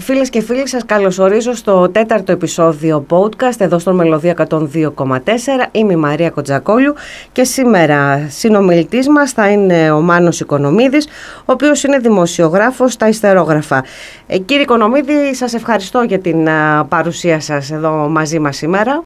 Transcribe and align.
Φίλες 0.00 0.30
και 0.30 0.40
φίλοι 0.40 0.68
σας 0.68 0.84
καλωσορίζω 0.84 1.54
στο 1.54 1.90
τέταρτο 1.90 2.32
επεισόδιο 2.32 3.06
podcast 3.10 3.58
εδώ 3.60 3.78
στον 3.78 3.94
Μελωδία 3.94 4.46
102,4 4.50 4.58
Είμαι 5.72 5.92
η 5.92 5.96
Μαρία 5.96 6.30
Κοτζακόλιου 6.30 6.94
και 7.32 7.44
σήμερα 7.44 8.26
συνομιλητής 8.28 9.08
μας 9.08 9.32
θα 9.32 9.50
είναι 9.50 9.90
ο 9.90 10.00
Μάνος 10.00 10.40
Οικονομίδης 10.40 11.06
ο 11.38 11.52
οποίος 11.52 11.82
είναι 11.82 11.98
δημοσιογράφος 11.98 12.92
στα 12.92 13.08
Ιστερόγραφα. 13.08 13.84
Ε, 14.26 14.38
κύριε 14.38 14.62
Οικονομίδη 14.62 15.34
σας 15.34 15.54
ευχαριστώ 15.54 16.02
για 16.02 16.18
την 16.18 16.48
παρουσία 16.88 17.40
σας 17.40 17.70
εδώ 17.70 17.90
μαζί 17.90 18.38
μας 18.38 18.56
σήμερα. 18.56 19.02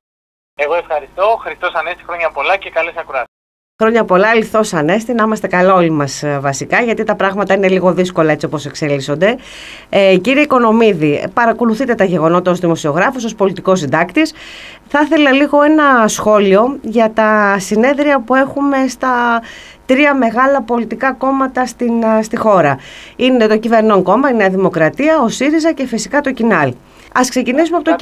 Εγώ 0.55 0.75
ευχαριστώ. 0.75 1.39
Χριστός 1.41 1.75
Ανέστη, 1.75 2.03
χρόνια 2.07 2.31
πολλά 2.31 2.57
και 2.57 2.71
καλές 2.71 2.97
ακουράσεις. 2.97 3.40
Χρόνια 3.83 4.05
πολλά, 4.05 4.35
λιθό 4.35 4.61
ανέστη, 4.73 5.12
να 5.12 5.23
είμαστε 5.23 5.47
καλά 5.47 5.75
όλοι 5.75 5.91
μας 5.91 6.23
ε, 6.23 6.39
βασικά, 6.41 6.80
γιατί 6.80 7.05
τα 7.05 7.15
πράγματα 7.15 7.55
είναι 7.55 7.69
λίγο 7.69 7.93
δύσκολα 7.93 8.33
έτσι 8.33 8.47
όπως 8.47 8.67
εξελίσσονται. 8.67 9.37
Ε, 9.89 10.17
κύριε 10.17 10.43
Οικονομίδη, 10.43 11.25
παρακολουθείτε 11.35 11.95
τα 11.95 12.05
γεγονότα 12.05 12.51
ως 12.51 12.59
δημοσιογράφος, 12.59 13.25
ως 13.25 13.34
πολιτικός 13.34 13.79
συντάκτης. 13.79 14.34
Θα 14.89 15.01
ήθελα 15.01 15.33
λίγο 15.33 15.62
ένα 15.62 16.09
σχόλιο 16.09 16.79
για 16.83 17.11
τα 17.11 17.56
συνέδρια 17.59 18.20
που 18.20 18.34
έχουμε 18.34 18.77
στα 18.89 19.43
τρία 19.87 20.15
μεγάλα 20.15 20.62
πολιτικά 20.62 21.12
κόμματα 21.12 21.67
στην, 21.67 22.03
ε, 22.03 22.23
στη 22.23 22.37
χώρα. 22.37 22.78
Είναι 23.17 23.47
το 23.47 23.56
κυβερνών 23.56 24.03
κόμμα, 24.03 24.31
η 24.31 24.34
Νέα 24.34 24.48
Δημοκρατία, 24.48 25.20
ο 25.20 25.28
ΣΥΡΙΖΑ 25.28 25.73
και 25.73 25.87
φυσικά 25.87 26.20
το 26.20 26.33
ΚΙΝΑΛ. 26.33 26.69
Α 27.12 27.20
ξεκινήσουμε 27.28 27.77
από 27.77 27.91
το 27.91 27.97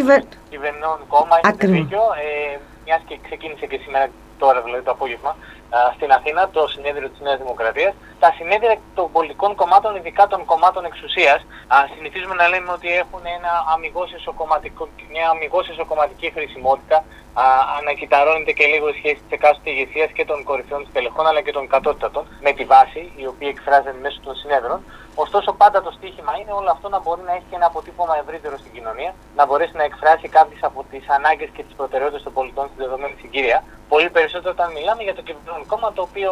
κυβερνών 0.49 0.99
κόμμα, 1.09 1.35
είναι 1.45 1.79
δίκιο, 1.79 2.01
ε, 2.53 2.59
μιας 2.85 3.01
και 3.09 3.19
ξεκίνησε 3.25 3.67
και 3.67 3.81
σήμερα 3.85 4.09
τώρα 4.39 4.63
δηλαδή 4.63 4.85
το 4.85 4.91
απόγευμα, 4.91 5.37
στην 5.95 6.13
Αθήνα, 6.13 6.49
το 6.49 6.67
συνέδριο 6.67 7.09
της 7.09 7.21
Νέας 7.21 7.39
Δημοκρατίας. 7.39 7.95
Τα 8.21 8.33
συνέδρια 8.37 8.79
των 8.95 9.13
πολιτικών 9.13 9.55
κομμάτων, 9.55 9.97
ειδικά 9.97 10.27
των 10.27 10.45
κομμάτων 10.45 10.85
εξουσίας, 10.85 11.47
συνηθίζουμε 11.95 12.35
να 12.35 12.49
λέμε 12.49 12.71
ότι 12.73 12.89
έχουν 13.03 13.23
ένα 13.39 13.53
αμυγός 13.75 14.11
μια 15.11 15.29
αμυγός 15.31 15.69
εσωκομματική 15.69 16.31
χρησιμότητα. 16.31 17.05
Ανακυταρώνεται 17.79 18.53
και 18.53 18.67
λίγο 18.67 18.89
η 18.89 18.93
σχέση 18.93 19.15
της 19.15 19.31
εκάστοτε 19.39 19.71
ηγεσίας 19.71 20.11
και 20.11 20.25
των 20.25 20.45
κορυφαίων 20.45 20.83
της 20.85 20.93
τελεχών 20.93 21.27
αλλά 21.27 21.41
και 21.41 21.53
των 21.53 21.69
κατώτατων 21.69 22.25
με 22.41 22.53
τη 22.53 22.65
βάση, 22.65 23.13
η 23.17 23.27
οποία 23.27 23.49
εκφράζεται 23.49 23.95
μέσω 24.03 24.21
των 24.25 24.35
συνέδρων. 24.35 24.79
Ωστόσο, 25.25 25.53
πάντα 25.53 25.83
το 25.83 25.91
στίχημα 25.91 26.33
είναι 26.41 26.53
όλο 26.53 26.71
αυτό 26.71 26.89
να 26.89 26.99
μπορεί 27.01 27.23
να 27.29 27.33
έχει 27.37 27.47
και 27.51 27.57
ένα 27.61 27.67
αποτύπωμα 27.67 28.15
ευρύτερο 28.23 28.57
στην 28.59 28.73
κοινωνία, 28.73 29.15
να 29.37 29.47
μπορέσει 29.47 29.77
να 29.77 29.85
εκφράσει 29.91 30.29
κάποιες 30.29 30.63
από 30.63 30.85
τις 30.91 31.09
ανάγκες 31.09 31.51
και 31.55 31.63
τις 31.63 31.75
προτεραιότητες 31.81 32.23
των 32.23 32.33
πολιτών 32.33 32.65
στην 32.67 32.79
δεδομένη 32.85 33.15
συγκυρία. 33.23 33.59
Πολύ 33.89 34.11
περισσότερο 34.11 34.53
όταν 34.57 34.73
μιλάμε 34.73 35.03
για 35.03 35.15
το 35.15 35.23
κυβερνόν 35.23 35.67
κόμμα, 35.67 35.93
το 35.93 36.03
οποίο 36.03 36.31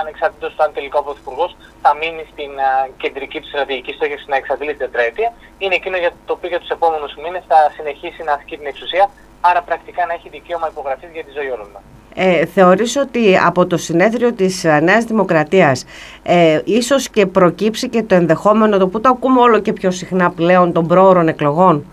ανεξαρτήτως 0.00 0.54
του 0.54 0.62
αν 0.62 0.72
τελικά 0.72 0.98
ο 0.98 1.02
Πρωθυπουργός 1.02 1.56
θα 1.82 1.94
μείνει 1.94 2.24
στην 2.32 2.50
κεντρική 2.96 3.40
του 3.40 3.48
στρατηγική 3.48 3.92
στόχευση 3.92 4.26
να 4.28 4.36
εξαντλήσει 4.36 4.76
την 4.76 4.86
τετραετία, 4.86 5.32
είναι 5.58 5.74
εκείνο 5.74 5.96
για 5.96 6.12
το 6.26 6.32
οποίο 6.32 6.48
για 6.48 6.60
τους 6.60 6.68
επόμενους 6.68 7.14
μήνες 7.22 7.42
θα 7.50 7.58
συνεχίσει 7.76 8.22
να 8.22 8.32
ασκεί 8.32 8.56
την 8.56 8.66
εξουσία, 8.66 9.10
άρα 9.40 9.62
πρακτικά 9.62 10.06
να 10.06 10.12
έχει 10.12 10.28
δικαίωμα 10.28 10.68
υπογραφής 10.68 11.10
για 11.12 11.24
τη 11.24 11.30
ζωή 11.30 11.50
όλων 11.50 11.70
μας. 11.74 11.82
Ε, 12.18 12.46
θεωρείς 12.46 12.96
ότι 12.96 13.38
από 13.38 13.66
το 13.66 13.76
συνέδριο 13.76 14.32
της 14.32 14.64
ε, 14.64 14.80
Νέας 14.80 15.04
Δημοκρατίας 15.04 15.84
ε, 16.22 16.60
ίσως 16.64 17.08
και 17.08 17.26
προκύψει 17.26 17.88
και 17.88 18.02
το 18.02 18.14
ενδεχόμενο 18.14 18.78
το 18.78 18.88
που 18.88 19.00
το 19.00 19.08
ακούμε 19.08 19.40
όλο 19.40 19.58
και 19.58 19.72
πιο 19.72 19.90
συχνά 19.90 20.30
πλέον 20.30 20.72
των 20.72 20.86
πρόωρων 20.86 21.28
εκλογών; 21.28 21.84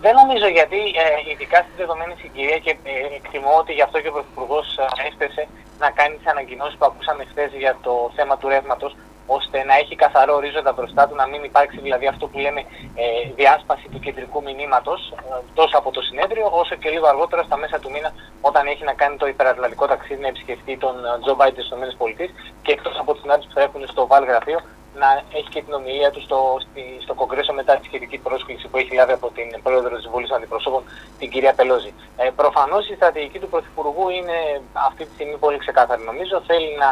Δεν 0.00 0.14
νομίζω 0.20 0.46
γιατί 0.58 0.76
ε, 0.76 1.30
ειδικά 1.32 1.58
στη 1.58 1.72
δεδομένη 1.76 2.14
συγκυρία 2.22 2.58
και 2.58 2.70
ε, 2.70 3.14
εκτιμώ 3.16 3.52
ότι 3.60 3.72
γι' 3.72 3.82
αυτό 3.82 4.00
και 4.00 4.08
ο 4.08 4.12
Πρωθυπουργός 4.12 4.66
έφτασε 5.08 5.42
να 5.78 5.90
κάνει 5.90 6.14
τις 6.16 6.26
ανακοινώσεις 6.26 6.76
που 6.78 6.86
ακούσαμε 6.90 7.22
χθες 7.30 7.50
για 7.62 7.76
το 7.86 7.92
θέμα 8.16 8.34
του 8.36 8.48
ρεύματος 8.48 8.92
ώστε 9.36 9.64
να 9.64 9.74
έχει 9.82 9.94
καθαρό 10.04 10.34
ορίζοντα 10.34 10.72
μπροστά 10.72 11.02
του, 11.08 11.14
να 11.14 11.26
μην 11.26 11.40
υπάρξει 11.44 11.78
δηλαδή 11.80 12.06
αυτό 12.06 12.26
που 12.26 12.38
λέμε 12.38 12.60
ε, 12.94 13.04
διάσπαση 13.34 13.86
του 13.92 14.00
κεντρικού 14.00 14.42
μηνύματος 14.42 15.00
ε, 15.10 15.16
τόσο 15.54 15.76
από 15.78 15.90
το 15.90 16.00
συνέδριο, 16.02 16.46
όσο 16.52 16.74
και 16.74 16.90
λίγο 16.90 17.06
αργότερα 17.06 17.42
στα 17.42 17.56
μέσα 17.56 17.78
του 17.78 17.90
μήνα, 17.90 18.10
όταν 18.40 18.66
έχει 18.66 18.84
να 18.84 18.92
κάνει 18.92 19.16
το 19.16 19.26
υπερατλαντικό 19.26 19.86
ταξίδι 19.86 20.20
να 20.20 20.28
επισκεφτεί 20.28 20.76
τον 20.84 20.94
Τζο 21.22 21.34
Μπάιντερ 21.34 21.64
στι 21.64 21.74
ΗΠΑ 21.74 22.24
και 22.62 22.72
εκτός 22.72 22.98
από 22.98 23.14
τι 23.14 23.20
συνάντησει 23.20 23.48
που 23.48 23.54
θα 23.54 23.62
έχουν 23.62 23.82
στο 23.86 24.06
Βάλ 24.06 24.24
Γραφείο, 24.24 24.60
να 25.02 25.22
έχει 25.38 25.48
και 25.48 25.62
την 25.62 25.72
ομιλία 25.72 26.10
του 26.10 26.20
στο, 26.20 26.38
στη, 26.60 26.82
στο 27.02 27.14
Κογκρέσο 27.14 27.52
μετά 27.52 27.76
τη 27.76 27.84
σχετική 27.84 28.18
πρόσκληση 28.18 28.68
που 28.68 28.76
έχει 28.76 28.94
λάβει 28.94 29.12
από 29.12 29.28
την 29.36 29.62
πρόεδρο 29.62 29.96
της 29.96 30.08
Βουλής 30.12 30.30
Αντιπροσώπων, 30.30 30.82
την 31.18 31.30
κυρία 31.30 31.54
Πελόζη. 31.54 31.92
Ε, 32.16 32.30
Προφανώς 32.36 32.88
η 32.88 32.94
στρατηγική 32.94 33.38
του 33.38 33.48
Πρωθυπουργού 33.48 34.08
είναι 34.08 34.60
αυτή 34.88 35.04
τη 35.04 35.12
στιγμή 35.14 35.36
πολύ 35.36 35.58
ξεκάθαρη. 35.58 36.02
Νομίζω 36.02 36.42
θέλει 36.46 36.70
να 36.84 36.90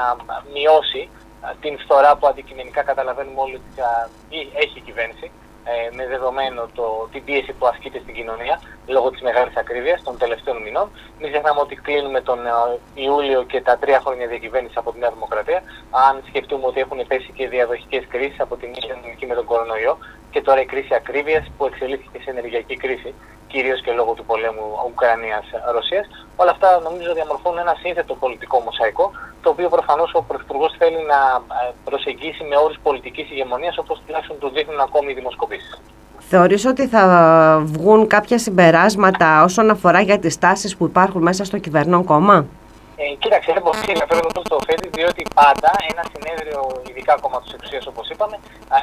μειώσει 0.53 1.09
την 1.61 1.79
φθορά 1.79 2.17
που 2.17 2.27
αντικειμενικά 2.27 2.83
καταλαβαίνουμε 2.83 3.41
όλοι 3.41 3.55
ότι 3.55 4.39
έχει 4.63 4.79
η 4.79 4.81
κυβέρνηση 4.81 5.31
ε, 5.69 5.95
με 5.97 6.07
δεδομένο 6.07 6.69
το, 6.75 7.09
την 7.13 7.25
πίεση 7.25 7.53
που 7.53 7.67
ασκείται 7.67 7.99
στην 7.99 8.15
κοινωνία 8.15 8.61
λόγω 8.87 9.11
της 9.11 9.23
μεγάλης 9.23 9.57
ακρίβειας 9.57 10.03
των 10.03 10.19
τελευταίων 10.19 10.63
μηνών. 10.63 10.91
Μην 11.21 11.31
ξεχνάμε 11.31 11.61
ότι 11.61 11.75
κλείνουμε 11.75 12.21
τον 12.21 12.47
ε, 12.47 12.51
Ιούλιο 12.95 13.43
και 13.43 13.61
τα 13.61 13.79
τρία 13.79 14.01
χρόνια 14.05 14.27
διακυβέρνηση 14.27 14.75
από 14.77 14.93
τη 14.93 14.99
Νέα 14.99 15.11
Δημοκρατία. 15.11 15.63
Αν 16.09 16.23
σκεφτούμε 16.29 16.67
ότι 16.67 16.81
έχουν 16.81 17.07
πέσει 17.07 17.31
και 17.35 17.49
διαδοχικές 17.49 18.05
κρίσεις 18.09 18.41
από 18.41 18.57
την 18.57 18.69
ίδια 18.69 18.95
με 19.29 19.35
τον 19.35 19.45
κορονοϊό 19.45 19.99
και 20.31 20.41
τώρα 20.43 20.61
η 20.61 20.65
κρίση 20.65 20.95
ακρίβειας 20.95 21.45
που 21.57 21.67
εξελίχθηκε 21.67 22.19
σε 22.23 22.31
ενεργειακή 22.31 22.77
κρίση 22.77 23.15
κυρίως 23.49 23.81
και 23.85 23.93
λόγω 23.93 24.13
του 24.13 24.25
πολέμου 24.25 24.67
Ουκρανίας-Ρωσίας. 24.91 26.07
Όλα 26.37 26.51
αυτά 26.51 26.81
νομίζω 26.89 27.13
διαμορφώνουν 27.15 27.59
ένα 27.59 27.75
σύνθετο 27.83 28.15
πολιτικό 28.15 28.57
μοσαϊκό, 28.61 29.11
το 29.43 29.49
οποίο 29.51 29.69
προφανώς 29.69 30.11
ο 30.15 30.23
Πρωθυπουργός 30.23 30.75
θέλει 30.79 31.01
να 31.13 31.21
ε, 31.61 31.73
προσεγγίσει 31.85 32.43
με 32.45 32.57
όρους 32.57 32.79
πολιτικής 32.83 33.31
ηγεμονίας, 33.31 33.79
όπως 33.79 34.03
τουλάχιστον 34.07 34.39
το 34.39 34.49
δείχνουν 34.51 34.81
ακόμη 34.81 35.11
οι 35.11 35.15
δημοσκοπήσεις. 35.15 35.81
Θεωρείς 36.29 36.65
ότι 36.65 36.87
θα 36.87 37.03
βγουν 37.65 38.07
κάποια 38.07 38.39
συμπεράσματα 38.39 39.43
όσον 39.43 39.71
αφορά 39.71 40.01
για 40.01 40.19
τις 40.19 40.39
τάσεις 40.39 40.77
που 40.77 40.85
υπάρχουν 40.85 41.23
μέσα 41.23 41.45
στο 41.45 41.59
κυβερνόν 41.59 42.05
κόμμα; 42.05 42.47
Ε, 42.99 43.05
κοίταξε, 43.23 43.51
είναι 43.51 43.61
πολύ 43.61 43.79
ενδιαφέρον 43.89 44.27
αυτό 44.27 44.43
το 44.43 44.59
θέτει, 44.67 44.89
διότι 44.89 45.23
πάντα 45.35 45.71
ένα 45.91 46.03
συνέδριο, 46.13 46.61
ειδικά 46.89 47.13
κόμμα 47.21 47.39
τη 47.43 47.51
εξουσία 47.55 47.83
όπως 47.93 48.09
είπαμε, 48.11 48.37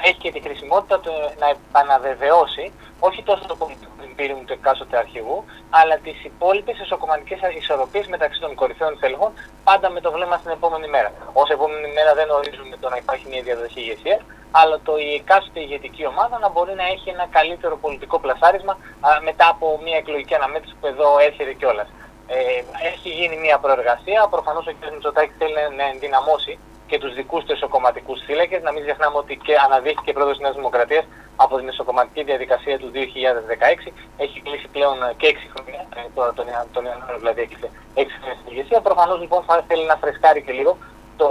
έχει 0.08 0.20
και 0.24 0.32
τη 0.32 0.40
χρησιμότητα 0.48 1.00
του 1.00 1.14
να 1.42 1.48
επαναβεβαιώσει 1.56 2.66
όχι 3.00 3.24
τόσο 3.24 3.44
το 3.48 3.56
πολιτικό 3.56 3.92
imperium 4.08 4.42
του 4.46 4.54
εκάστοτε 4.54 4.98
αρχηγού, 4.98 5.38
αλλά 5.70 5.96
τις 5.98 6.24
υπόλοιπες 6.24 6.80
εσωκομματικέ 6.80 7.36
ισορροπίες 7.60 8.08
μεταξύ 8.08 8.40
των 8.40 8.56
κορυφαίων 8.56 8.98
θελγών, 9.00 9.32
πάντα 9.64 9.90
με 9.90 10.00
το 10.02 10.12
βλέμμα 10.12 10.38
στην 10.38 10.52
επόμενη 10.52 10.88
μέρα. 10.88 11.12
Ω 11.34 11.44
επόμενη 11.56 11.88
μέρα 11.98 12.14
δεν 12.14 12.30
ορίζουμε 12.30 12.76
το 12.78 12.90
να 12.90 12.98
υπάρχει 12.98 13.26
μια 13.30 13.42
διαδοχή 13.42 13.80
ηγεσία, 13.80 14.20
αλλά 14.52 14.80
το 14.88 14.98
η 14.98 15.14
εκάστοτε 15.14 15.60
ηγετική 15.60 16.06
ομάδα 16.06 16.40
να 16.40 16.50
μπορεί 16.50 16.74
να 16.74 16.86
έχει 16.94 17.10
ένα 17.10 17.28
καλύτερο 17.38 17.76
πολιτικό 17.78 18.20
πλασάρισμα 18.20 18.74
α, 19.08 19.10
μετά 19.24 19.48
από 19.48 19.80
μια 19.84 19.98
εκλογική 19.98 20.36
αναμέτρηση 20.36 20.76
που 20.80 20.88
εδώ 20.88 21.20
έρχεται 21.28 21.54
κιόλας. 21.54 21.88
Ε, 22.36 22.42
έχει 22.92 23.10
γίνει 23.20 23.36
μια 23.46 23.58
προεργασία. 23.66 24.20
Προφανώς 24.36 24.64
ο 24.68 24.72
κ. 24.80 24.82
Μητσοτάκης 24.94 25.36
θέλει 25.40 25.54
να 25.80 25.86
ενδυναμώσει 25.94 26.54
και 26.90 26.98
τους 27.00 27.14
δικούς 27.20 27.42
του 27.46 27.52
εσωκομματικούς 27.58 28.20
θύλακε. 28.26 28.58
Να 28.60 28.72
μην 28.72 28.82
ξεχνάμε 28.86 29.18
ότι 29.24 29.34
και 29.46 29.54
αναδείχθηκε 29.66 30.12
πρόεδρος 30.14 30.38
της 30.38 30.46
Νέας 30.46 30.56
Δημοκρατίας 30.60 31.06
από 31.36 31.54
την 31.60 31.68
εσωκομματική 31.68 32.24
διαδικασία 32.24 32.76
του 32.82 32.90
2016. 32.94 33.92
Έχει 34.18 34.38
κλείσει 34.46 34.68
πλέον 34.76 34.98
και 35.20 35.28
6 35.34 35.38
χρόνια. 35.54 35.82
Ε, 35.98 36.00
τώρα 36.16 36.32
τον, 36.38 36.46
τον 36.76 36.84
Ιανουάριο 36.86 37.20
δηλαδή 37.24 37.42
έκλεισε 37.42 37.70
6 37.96 38.06
χρόνια 38.20 38.40
στην 38.40 38.52
ηγεσία. 38.54 38.80
Προφανώς 38.90 39.18
λοιπόν 39.24 39.42
θα 39.48 39.64
θέλει 39.68 39.86
να 39.92 39.96
φρεσκάρει 40.04 40.42
και 40.46 40.54
λίγο 40.60 40.78
το 41.22 41.30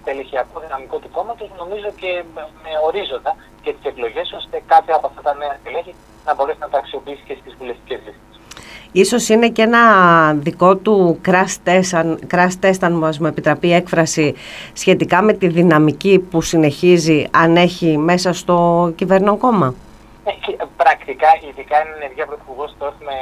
στελεχειακό 0.00 0.60
δυναμικό 0.60 0.96
του 0.98 1.10
κόμματος, 1.16 1.48
νομίζω 1.62 1.88
και 2.00 2.10
με 2.34 2.72
ορίζοντα 2.86 3.32
και 3.62 3.72
τις 3.72 3.84
εκλογές, 3.90 4.32
ώστε 4.32 4.62
κάποια 4.66 4.94
από 4.94 5.06
αυτά 5.06 5.20
τα 5.22 5.34
νέα 5.34 5.56
στελέχη 5.60 5.94
να 6.26 6.34
μπορέσει 6.34 6.58
να 6.58 6.68
τα 6.68 6.78
αξιοποιήσει 6.78 7.22
και 7.28 7.36
στις 7.40 7.54
βουλευτικές 7.58 8.00
λύσει. 8.04 8.20
Ίσως 9.02 9.28
είναι 9.28 9.48
και 9.48 9.62
ένα 9.62 9.82
δικό 10.34 10.76
του 10.76 11.20
crash 11.26 11.56
test, 11.66 11.90
crash 12.32 12.56
test, 12.62 12.80
αν 12.80 12.92
μας 12.92 13.18
μου 13.18 13.26
επιτραπεί 13.26 13.72
έκφραση, 13.72 14.34
σχετικά 14.72 15.22
με 15.22 15.32
τη 15.32 15.46
δυναμική 15.48 16.18
που 16.30 16.40
συνεχίζει 16.40 17.26
αν 17.30 17.56
έχει 17.56 17.98
μέσα 17.98 18.32
στο 18.32 18.56
κυβερνό 18.96 19.36
κόμμα. 19.36 19.74
Ε, 20.24 20.32
πρακτικά, 20.76 21.28
ειδικά 21.48 21.76
είναι 21.82 21.94
ενεργεία 22.00 22.26
πρωθυπουργός, 22.26 22.74
το 22.78 22.84
έχουμε 22.90 23.14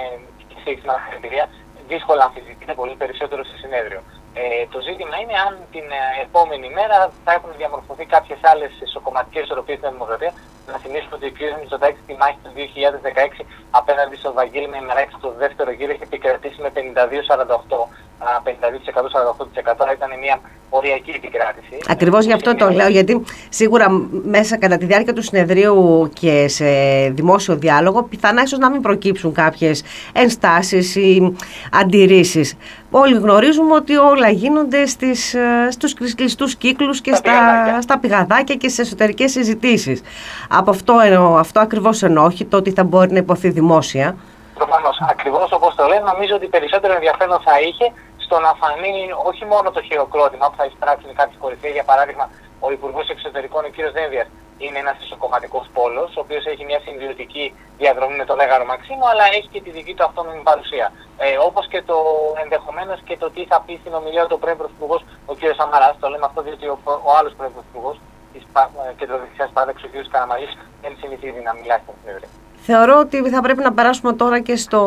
σε 0.62 0.70
εμπειρία, 1.16 1.48
δύσκολα 1.88 2.24
αμφισβητείται 2.24 2.74
πολύ 2.80 2.94
περισσότερο 3.00 3.44
σε 3.44 3.56
συνέδριο. 3.62 4.00
Ε, 4.34 4.42
το 4.72 4.78
ζήτημα 4.88 5.16
είναι 5.22 5.36
αν 5.46 5.52
την 5.74 5.86
ε, 6.00 6.22
επόμενη 6.26 6.68
μέρα 6.78 6.98
θα 7.24 7.32
έχουν 7.36 7.50
διαμορφωθεί 7.60 8.04
κάποιες 8.14 8.38
άλλες 8.50 8.70
ισοκομματικές 8.86 9.42
ισορροπίες 9.42 9.78
στην 9.78 9.90
Δημοκρατία. 9.90 10.32
Να 10.72 10.76
θυμίσουμε 10.82 11.14
ότι 11.18 11.26
ο 11.26 11.32
κ. 11.36 11.40
Μητσοτάκης 11.60 12.00
στη 12.04 12.14
μάχη 12.20 12.38
του 12.44 12.52
2016 12.56 13.44
απέναντι 13.70 14.16
στο 14.16 14.32
Βαγγέλη 14.32 14.68
με 14.68 14.80
Μεράκη 14.80 15.14
στο 15.18 15.30
δεύτερο 15.42 15.70
γύρο 15.70 15.92
έχει 15.92 16.02
επικρατήσει 16.02 16.58
με 16.64 16.70
52-48 16.74 17.86
52%-48% 18.18 19.94
ήταν 19.94 20.10
μια 20.20 20.40
οριακή 20.76 21.10
επικράτηση. 21.10 21.78
Ακριβώς 21.88 22.24
γι' 22.24 22.32
αυτό 22.32 22.54
το 22.54 22.70
λέω, 22.70 22.88
γιατί 22.88 23.22
σίγουρα 23.48 23.86
μέσα 24.24 24.58
κατά 24.58 24.76
τη 24.76 24.84
διάρκεια 24.84 25.12
του 25.12 25.22
συνεδρίου 25.22 26.10
και 26.12 26.48
σε 26.48 26.64
δημόσιο 27.10 27.56
διάλογο, 27.56 28.02
πιθανά 28.02 28.42
ίσως 28.42 28.58
να 28.58 28.70
μην 28.70 28.80
προκύψουν 28.80 29.32
κάποιες 29.32 29.82
ενστάσεις 30.12 30.96
ή 30.96 31.36
αντιρρήσεις. 31.72 32.56
Όλοι 32.90 33.14
γνωρίζουμε 33.14 33.74
ότι 33.74 33.96
όλα 33.96 34.28
γίνονται 34.28 34.86
στις, 34.86 35.34
ε, 35.34 35.68
στους 35.70 35.94
κλειστούς 36.14 36.56
κύκλους 36.56 37.00
και 37.00 37.14
στα, 37.14 37.32
στα, 37.66 37.80
στα 37.80 37.98
πηγαδάκια 37.98 38.54
και 38.54 38.68
σε 38.68 38.82
εσωτερικές 38.82 39.30
συζητήσεις. 39.30 40.00
Από 40.48 40.70
αυτό, 40.70 40.94
αυτό 41.38 41.60
ακριβώς 41.60 42.02
ενόχει 42.02 42.44
το 42.44 42.56
ότι 42.56 42.70
θα 42.70 42.84
μπορεί 42.84 43.12
να 43.12 43.18
υποθεί 43.18 43.48
δημόσια. 43.48 44.16
Προφανώ. 44.54 44.90
Ακριβώς 45.14 45.52
όπως 45.52 45.74
το 45.74 45.84
λένε, 45.86 46.04
νομίζω 46.12 46.34
ότι 46.34 46.46
περισσότερο 46.46 46.92
ενδιαφέρον 46.94 47.40
θα 47.40 47.60
είχε 47.60 47.92
στο 48.24 48.38
να 48.38 48.54
φανεί 48.60 48.96
όχι 49.30 49.44
μόνο 49.44 49.70
το 49.70 49.80
χειροκρότημα 49.82 50.46
που 50.50 50.56
θα 50.56 50.64
εισπράξουν 50.64 51.14
κάποιοι 51.14 51.36
κορυφαίοι. 51.36 51.72
Για 51.78 51.84
παράδειγμα, 51.84 52.30
ο 52.60 52.70
Υπουργός 52.70 53.08
Εξωτερικών, 53.08 53.64
ο 53.64 53.70
κ. 53.74 53.76
Δένδιας, 53.96 54.26
είναι 54.58 54.78
ένας 54.78 54.96
ισοκομματικό 55.04 55.66
πόλος, 55.72 56.16
ο 56.16 56.20
οποίος 56.20 56.44
έχει 56.46 56.64
μια 56.64 56.80
συμβιωτική 56.86 57.54
διαδρομή 57.78 58.16
με 58.16 58.24
τον 58.24 58.36
Μέγαρο 58.36 58.64
Μαξίμου, 58.64 59.08
αλλά 59.08 59.24
έχει 59.36 59.48
και 59.52 59.60
τη 59.60 59.70
δική 59.70 59.94
του 59.94 60.04
αυτόνομη 60.04 60.42
παρουσία. 60.50 60.92
Ε, 61.16 61.36
Όπως 61.48 61.64
και 61.68 61.82
το 61.82 61.96
ενδεχομένως 62.42 62.98
και 63.04 63.16
το 63.16 63.30
τι 63.30 63.42
θα 63.50 63.60
πει 63.66 63.78
στην 63.80 63.94
ομιλία 63.94 64.26
του 64.26 64.38
πρώην 64.38 64.56
Πρωθυπουργός, 64.56 65.04
ο 65.26 65.34
κ. 65.34 65.40
Σαμαράς. 65.56 65.94
Το 66.00 66.08
λέμε 66.08 66.26
αυτό 66.30 66.42
διότι 66.42 66.66
ο, 66.66 66.78
ο 67.08 67.10
άλλος 67.18 67.32
πρώην 67.36 67.52
Πρωθυπουργός 67.52 67.96
της 68.32 68.42
ε, 68.88 68.92
κεντροδεξιά 68.98 69.50
παράδοξη, 69.52 69.84
ο 69.86 69.88
κ. 69.92 69.94
Καραμαλής, 70.14 70.52
δεν 70.82 70.96
συνηθίζει 71.00 71.40
να 71.48 71.52
μιλάει 71.54 71.78
στην 71.84 71.94
συνεδρία. 72.00 72.43
Θεωρώ 72.66 72.98
ότι 72.98 73.30
θα 73.30 73.40
πρέπει 73.40 73.62
να 73.62 73.72
περάσουμε 73.72 74.12
τώρα 74.12 74.40
και 74.40 74.56
στο 74.56 74.80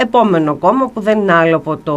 επόμενο 0.00 0.54
κόμμα 0.56 0.88
που 0.88 1.00
δεν 1.00 1.18
είναι 1.18 1.32
άλλο 1.32 1.56
από, 1.56 1.76
το, 1.76 1.94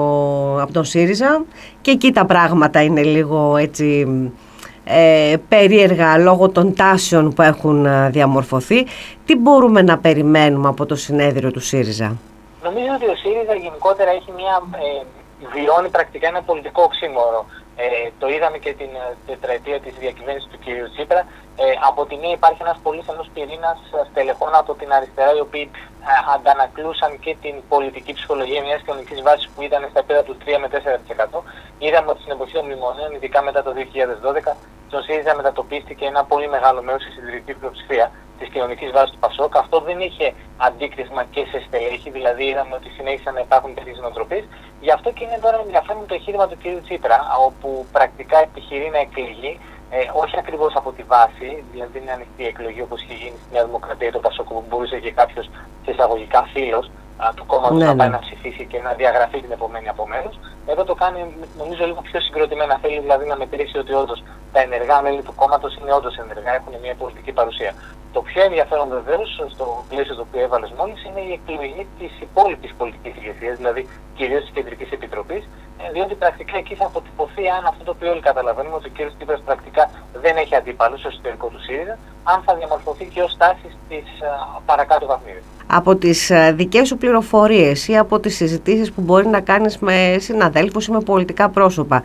από 0.62 0.74
τον 0.74 0.84
ΣΥΡΙΖΑ 0.84 1.44
και 1.82 1.92
εκεί 1.92 2.12
τα 2.12 2.26
πράγματα 2.26 2.82
είναι 2.84 3.04
λίγο 3.04 3.58
έτσι 3.58 4.08
ε, 4.84 5.36
περίεργα 5.50 6.18
λόγω 6.18 6.50
των 6.50 6.74
τάσεων 6.76 7.34
που 7.34 7.42
έχουν 7.42 7.86
ε, 7.86 8.10
διαμορφωθεί. 8.10 8.86
Τι 9.26 9.36
μπορούμε 9.36 9.82
να 9.82 9.98
περιμένουμε 9.98 10.68
από 10.68 10.86
το 10.86 10.96
συνέδριο 10.96 11.52
του 11.52 11.60
ΣΥΡΙΖΑ; 11.60 12.16
Νομίζω 12.64 12.92
ότι 12.96 13.06
ο 13.06 13.16
ΣΥΡΙΖΑ 13.16 13.54
γενικότερα 13.54 14.12
έχει 14.12 14.32
μια, 14.36 14.62
ε, 14.72 15.06
βιώνει 15.54 15.90
πρακτικά 15.90 16.28
ένα 16.28 16.42
πολιτικό 16.42 16.84
οξύμορο. 16.84 17.46
Ε, 17.80 18.10
το 18.20 18.28
είδαμε 18.34 18.58
και 18.58 18.74
την 18.74 18.92
ε, 19.04 19.16
τετραετία 19.30 19.80
της 19.80 19.94
διακυβέρνησης 20.04 20.50
του 20.52 20.60
κ. 20.64 20.66
Τσίπρα. 20.94 21.22
Ε, 21.64 21.66
από 21.90 22.02
τη 22.06 22.16
μία 22.22 22.34
υπάρχει 22.40 22.62
ένας 22.62 22.80
πολύ 22.84 23.02
στενός 23.02 23.30
πυρήνας 23.34 23.80
στελεχών 24.10 24.54
από 24.62 24.74
την 24.80 24.90
αριστερά 24.98 25.32
οι 25.36 25.40
οποίοι 25.48 25.66
ε, 25.74 26.14
αντανακλούσαν 26.36 27.20
και 27.24 27.36
την 27.44 27.56
πολιτική 27.70 28.14
ψυχολογία 28.14 28.62
μιας 28.62 28.82
κοινωνικής 28.82 29.22
βάσης 29.22 29.48
που 29.54 29.62
ήταν 29.62 29.82
στα 29.90 30.00
επίπεδα 30.00 30.24
του 30.24 30.38
3 30.46 30.58
με 30.64 30.68
4%. 31.36 31.42
Είδαμε 31.80 32.10
ότι 32.12 32.22
στην 32.22 32.32
εποχή 32.32 32.54
των 32.54 32.66
μνημονίων, 32.66 33.12
ειδικά 33.16 33.40
μετά 33.42 33.64
το 33.64 33.72
2012, 33.74 34.56
στον 34.88 35.02
ΣΥΡΙΖΑ 35.04 35.36
μετατοπίστηκε 35.36 36.06
ένα 36.06 36.24
πολύ 36.24 36.48
μεγάλο 36.50 36.82
μέρος 36.84 37.02
στη 37.02 37.12
συντηρητικής 37.12 37.56
πλειοψηφία 37.56 38.12
της 38.40 38.48
κοινωνικής 38.50 38.92
βάσης 38.92 39.12
του 39.14 39.20
Πασόκ. 39.20 39.58
Αυτό 39.58 39.80
δεν 39.80 40.00
είχε 40.00 40.34
αντίκρισμα 40.58 41.24
και 41.24 41.46
σε 41.52 41.60
στελέχη, 41.68 42.10
δηλαδή 42.10 42.44
είδαμε 42.44 42.76
ότι 42.76 42.90
συνέχισαν 42.90 43.34
να 43.34 43.40
υπάρχουν 43.40 43.74
τέτοιε 43.74 43.94
νοοτροπίες. 44.02 44.44
Γι' 44.82 44.92
αυτό 44.92 45.12
και 45.12 45.24
είναι 45.24 45.40
τώρα 45.42 45.58
ενδιαφέρον 45.66 46.06
το 46.06 46.14
εγχείρημα 46.14 46.48
του 46.48 46.58
κ. 46.62 46.64
Τσίπρα, 46.84 47.20
όπου 47.48 47.86
πρακτικά 47.92 48.38
επιχειρεί 48.48 48.90
να 48.90 49.00
εκλεγεί, 49.00 49.60
ε, 49.90 49.98
όχι 50.24 50.36
ακριβώς 50.38 50.76
από 50.76 50.92
τη 50.92 51.04
βάση, 51.04 51.64
δηλαδή 51.72 51.92
δεν 51.94 52.02
είναι 52.02 52.12
ανοιχτή 52.12 52.46
εκλογή 52.46 52.82
όπως 52.82 53.02
είχε 53.02 53.14
γίνει 53.14 53.38
στη 53.42 53.54
Νέα 53.54 53.66
Δημοκρατία 53.66 54.12
το 54.12 54.20
Πασόκ, 54.20 54.48
που 54.48 54.64
μπορούσε 54.70 55.00
και 55.00 55.12
κάποιος 55.12 55.46
σε 55.86 55.92
εισαγωγικά 55.92 56.42
φίλος 56.54 56.90
του 57.36 57.46
κόμματο 57.46 57.74
ναι, 57.74 57.86
να 57.86 57.96
πάει 57.96 58.08
ναι. 58.08 58.14
να 58.14 58.20
ψηφίσει 58.20 58.66
και 58.66 58.80
να 58.82 58.92
διαγραφεί 58.94 59.42
την 59.42 59.52
επομένη 59.52 59.88
από 59.90 60.08
μέρους. 60.08 60.36
Εδώ 60.66 60.84
το 60.84 60.96
κάνει 60.96 61.20
νομίζω 61.58 61.86
λίγο 61.86 62.02
πιο 62.02 62.20
συγκροτημένα. 62.22 62.78
Θέλει 62.82 63.00
δηλαδή 63.00 63.26
να 63.28 63.38
μετρήσει 63.38 63.78
ότι 63.78 63.94
όντως 63.94 64.24
τα 64.54 64.60
ενεργά 64.62 65.02
μέλη 65.02 65.22
του 65.22 65.36
κόμματος 65.36 65.76
είναι 65.76 65.94
όντως 65.94 66.18
ενεργά, 66.18 66.52
έχουν 66.56 66.74
μια 66.82 66.96
πολιτική 66.96 67.32
παρουσία. 67.32 67.74
Το 68.14 68.22
πιο 68.22 68.44
ενδιαφέρον 68.44 68.88
βεβαίως 68.90 69.30
στο 69.54 69.84
πλαίσιο 69.90 70.16
το 70.16 70.24
οποίο 70.28 70.42
έβαλες 70.42 70.72
μόλις 70.78 71.04
είναι 71.06 71.22
η 71.30 71.32
εκλογή 71.40 71.88
της 72.00 72.12
υπόλοιπης 72.22 72.74
πολιτικής 72.78 73.16
ηγεσίας, 73.16 73.58
δηλαδή 73.58 73.90
κυρίως 74.16 74.42
της 74.42 74.52
Κεντρικής 74.54 74.92
Επιτροπής, 74.92 75.44
ε, 75.82 75.92
διότι 75.92 76.14
πρακτικά 76.16 76.58
εκεί 76.58 76.76
θα 76.76 76.86
αποτυπωθεί 76.86 77.48
αν 77.58 77.66
αυτό 77.66 77.84
το 77.84 77.92
οποίο 77.92 78.12
όλοι 78.12 78.22
καταλαβαίνουμε 78.30 78.76
ότι 78.76 78.88
ο 78.88 78.92
κ. 78.96 79.16
Τσίπρας 79.16 79.42
πρακτικά 79.42 79.90
δεν 80.14 80.38
έχει 80.38 80.56
αντίπαλο 80.56 80.98
στο 80.98 81.08
εσωτερικό 81.08 81.48
του 81.48 81.62
ΣΥΡΙΖΑ, 81.62 81.98
αν 82.24 82.42
θα 82.46 82.56
διαμορφωθεί 82.56 83.06
και 83.14 83.22
ως 83.22 83.38
τάση 83.38 83.70
της 83.90 84.08
παρακάτω 84.66 85.06
βαθμίδα. 85.06 85.42
Από 85.68 85.96
τις 85.96 86.32
δικές 86.54 86.88
σου 86.88 86.98
πληροφορίες 86.98 87.88
ή 87.88 87.98
από 87.98 88.20
τις 88.20 88.36
συζητήσεις 88.36 88.92
που 88.92 89.02
μπορεί 89.02 89.28
να 89.28 89.40
κάνεις 89.40 89.78
με 89.78 90.16
συναδέλφους 90.20 90.88
ή 90.88 90.92
με 90.92 91.00
πολιτικά 91.00 91.50
πρόσωπα, 91.50 92.04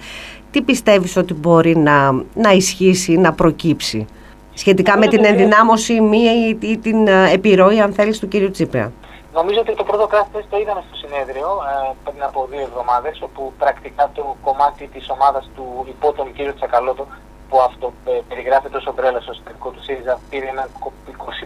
τι 0.51 0.63
πιστεύεις 0.63 1.17
ότι 1.17 1.35
μπορεί 1.35 1.77
να, 1.77 2.13
να 2.35 2.51
ισχύσει, 2.53 3.17
να 3.17 3.33
προκύψει 3.33 4.07
σχετικά 4.55 4.99
με 4.99 5.07
την 5.07 5.25
ενδυνάμωση 5.25 6.01
μία 6.01 6.33
ή 6.61 6.79
την 6.79 7.07
ε, 7.07 7.33
επιρροή, 7.33 7.81
αν 7.81 7.93
θέλεις, 7.93 8.19
του 8.19 8.29
κύριου 8.29 8.51
Τσίπρα; 8.51 8.93
Νομίζω 9.39 9.61
ότι 9.61 9.75
το 9.75 9.85
πρώτο 9.85 10.07
κράτος 10.07 10.45
το 10.51 10.57
είδαμε 10.61 10.83
στο 10.89 10.97
συνέδριο 11.03 11.49
ε, 11.71 11.93
πριν 12.05 12.23
από 12.23 12.49
δύο 12.51 12.61
εβδομάδες, 12.61 13.17
όπου 13.27 13.53
πρακτικά 13.59 14.11
το 14.15 14.37
κομμάτι 14.47 14.85
της 14.95 15.05
ομάδας 15.11 15.45
του 15.55 15.65
υπό 15.89 16.13
τον 16.13 16.33
κύριο 16.33 16.55
Τσακαλώτο, 16.55 17.07
που 17.49 17.57
αυτό 17.69 17.93
ε, 18.05 18.21
περιγράφεται 18.29 18.77
ως 18.77 18.87
ομπρέλα 18.87 19.21
στο 19.21 19.31
εσωτερικό 19.35 19.69
του 19.71 19.83
ΣΥΡΙΖΑ, 19.83 20.15
πήρε 20.31 20.47
ένα 20.55 20.65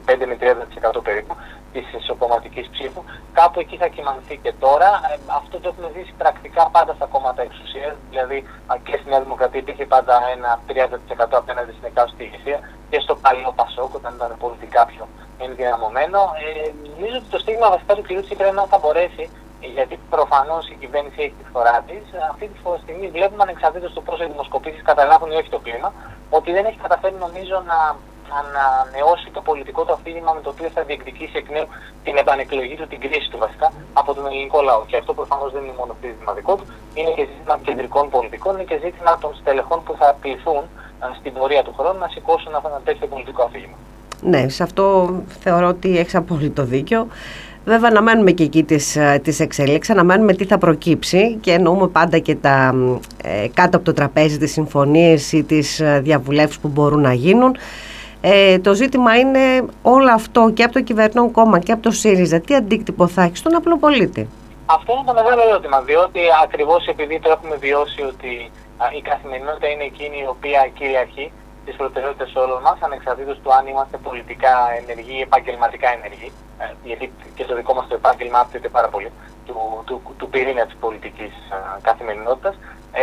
25 0.08 0.24
με 0.30 0.36
30% 0.98 1.00
περίπου 1.02 1.34
της 1.76 2.00
ισοκομματική 2.02 2.62
ψήφου. 2.74 3.02
Κάπου 3.38 3.60
εκεί 3.60 3.76
θα 3.82 3.88
κοιμανθεί 3.94 4.36
και 4.44 4.52
τώρα. 4.64 4.90
Ε, 5.10 5.14
αυτό 5.40 5.54
το 5.60 5.66
έχουμε 5.72 5.88
δει 5.94 6.02
πρακτικά 6.22 6.62
πάντα 6.74 6.92
στα 6.98 7.06
κόμματα 7.14 7.40
εξουσίας. 7.48 7.94
Δηλαδή 8.10 8.38
και 8.86 8.94
στη 9.00 9.08
Νέα 9.10 9.20
Δημοκρατία 9.26 9.60
υπήρχε 9.64 9.86
πάντα 9.94 10.14
ένα 10.36 10.50
30% 10.68 11.42
απέναντι 11.42 11.72
στην 11.76 11.86
εκάστοτε 11.90 12.22
ηγεσία 12.24 12.58
και 12.90 12.98
στο 13.04 13.14
παλιό 13.24 13.50
Πασόκ, 13.60 13.90
όταν 13.94 14.12
ήταν 14.18 14.30
πολιτικά 14.44 14.80
πιο 14.92 15.04
ενδυναμωμένο. 15.46 16.20
Ε, 16.44 16.70
νομίζω 16.94 17.16
ότι 17.20 17.30
το 17.34 17.38
στίγμα 17.38 17.66
βασικά 17.74 17.92
του 17.94 18.04
κ. 18.06 18.10
Τσίπρα 18.24 18.46
είναι 18.46 18.60
να 18.60 18.66
θα 18.72 18.78
μπορέσει, 18.82 19.24
γιατί 19.76 19.94
προφανώς 20.14 20.62
η 20.74 20.76
κυβέρνηση 20.82 21.20
έχει 21.24 21.36
τη 21.40 21.46
φορά 21.54 21.76
της. 21.88 22.04
Αυτή 22.30 22.44
τη 22.52 22.58
στιγμή 22.84 23.06
βλέπουμε 23.16 23.42
ανεξαρτήτως 23.46 23.92
του 23.92 24.02
πόσο 24.06 24.22
οι 24.24 24.30
δημοσκοπήσεις 24.32 24.82
καταλάβουν 24.90 25.30
ή 25.30 25.36
όχι 25.40 25.50
το 25.56 25.60
κλίμα, 25.66 25.90
ότι 26.38 26.48
δεν 26.56 26.64
έχει 26.64 26.78
καταφέρει 26.84 27.16
νομίζω 27.26 27.56
να 27.72 27.78
ανανεώσει 28.40 29.28
το 29.36 29.40
πολιτικό 29.48 29.80
του 29.84 29.92
αφήγημα 29.96 30.30
με 30.36 30.40
το 30.44 30.50
οποίο 30.54 30.68
θα 30.74 30.82
διεκδικήσει 30.88 31.36
εκ 31.42 31.48
νέου 31.54 31.66
την 32.04 32.14
επανεκλογή 32.22 32.74
του, 32.78 32.86
την 32.92 33.00
κρίση 33.04 33.28
του 33.30 33.38
βασικά 33.44 33.68
από 34.00 34.10
τον 34.14 34.26
ελληνικό 34.26 34.58
λαό. 34.68 34.82
Και 34.88 34.96
αυτό 35.00 35.10
προφανώς 35.20 35.48
δεν 35.54 35.62
είναι 35.64 35.76
μόνο 35.80 35.92
ζήτημα 36.02 36.32
δικό 36.38 36.54
του, 36.58 36.64
είναι 36.98 37.12
και 37.16 37.24
ζήτημα 37.30 37.54
κεντρικών 37.66 38.04
πολιτικών, 38.14 38.52
είναι 38.54 38.68
και 38.70 38.78
ζήτημα 38.84 39.12
των 39.22 39.30
στελεχών 39.40 39.78
που 39.84 39.92
θα 40.00 40.08
πληθούν 40.20 40.62
στην 41.18 41.32
πορεία 41.32 41.62
του 41.62 41.74
χρόνου 41.78 41.98
να 41.98 42.08
σηκώσουν 42.08 42.52
ένα 42.64 42.80
τέτοιο 42.84 43.06
πολιτικό 43.06 43.42
αφήγημα. 43.42 43.76
Ναι, 44.20 44.48
σε 44.48 44.62
αυτό 44.62 44.84
θεωρώ 45.40 45.68
ότι 45.68 45.98
έχεις 45.98 46.14
απόλυτο 46.14 46.62
δίκιο. 46.64 47.06
Βέβαια, 47.64 47.90
να 47.90 48.02
μένουμε 48.02 48.30
και 48.30 48.42
εκεί 48.42 48.62
τις, 48.62 48.96
ε, 48.96 49.20
τις 49.22 49.40
εξέλιξεις, 49.40 49.94
να 49.94 50.04
μένουμε 50.04 50.32
τι 50.32 50.44
θα 50.44 50.58
προκύψει 50.58 51.38
και 51.40 51.52
εννοούμε 51.52 51.86
πάντα 51.86 52.18
και 52.18 52.34
τα 52.34 52.74
ε, 53.22 53.46
κάτω 53.54 53.76
από 53.76 53.86
το 53.86 53.92
τραπέζι 53.92 54.38
τις 54.38 54.52
συμφωνίες 54.52 55.32
ή 55.32 55.42
τις 55.42 55.80
ε, 55.80 56.00
διαβουλεύσεις 56.02 56.58
που 56.58 56.68
μπορούν 56.68 57.00
να 57.00 57.12
γίνουν. 57.12 57.56
Ε, 58.28 58.58
το 58.58 58.74
ζήτημα 58.74 59.16
είναι 59.16 59.44
όλο 59.82 60.12
αυτό 60.12 60.50
και 60.50 60.62
από 60.62 60.72
το 60.72 60.80
κυβερνών 60.80 61.30
κόμμα 61.30 61.58
και 61.58 61.72
από 61.72 61.82
το 61.82 61.90
ΣΥΡΙΖΑ. 61.90 62.40
Τι 62.40 62.54
αντίκτυπο 62.54 63.06
θα 63.06 63.22
έχει 63.22 63.36
στον 63.36 63.54
απλό 63.54 63.78
πολίτη. 63.78 64.28
Αυτό 64.66 64.92
είναι 64.92 65.06
το 65.10 65.14
μεγάλο 65.20 65.42
ερώτημα, 65.48 65.80
διότι 65.80 66.20
ακριβώς 66.44 66.86
επειδή 66.86 67.20
το 67.20 67.30
έχουμε 67.30 67.56
βιώσει 67.56 68.02
ότι 68.02 68.32
η 68.98 69.00
καθημερινότητα 69.10 69.66
είναι 69.68 69.84
εκείνη 69.92 70.16
η 70.24 70.28
οποία 70.34 70.60
κυριαρχεί 70.78 71.32
τι 71.64 71.72
προτεραιότητες 71.72 72.34
όλων 72.34 72.60
μας, 72.62 72.78
ανεξαρτήτως 72.80 73.36
του 73.42 73.50
αν 73.58 73.66
είμαστε 73.66 73.96
πολιτικά 74.08 74.54
ενεργοί 74.80 75.16
ή 75.18 75.24
επαγγελματικά 75.28 75.88
ενεργοί. 75.98 76.30
Ε, 76.58 76.64
γιατί 76.84 77.12
και 77.36 77.44
το 77.44 77.54
δικό 77.54 77.72
μας 77.74 77.86
το 77.88 77.94
επάγγελμα 78.00 78.38
άπτεται 78.40 78.68
πάρα 78.68 78.88
πολύ 78.88 79.10
του, 79.46 79.56
του, 79.86 79.96
του 80.18 80.28
πυρήνα 80.28 80.64
της 80.66 80.76
πολιτικής 80.84 81.32
καθημερινότητας. 81.88 82.54
Ε, 82.92 83.02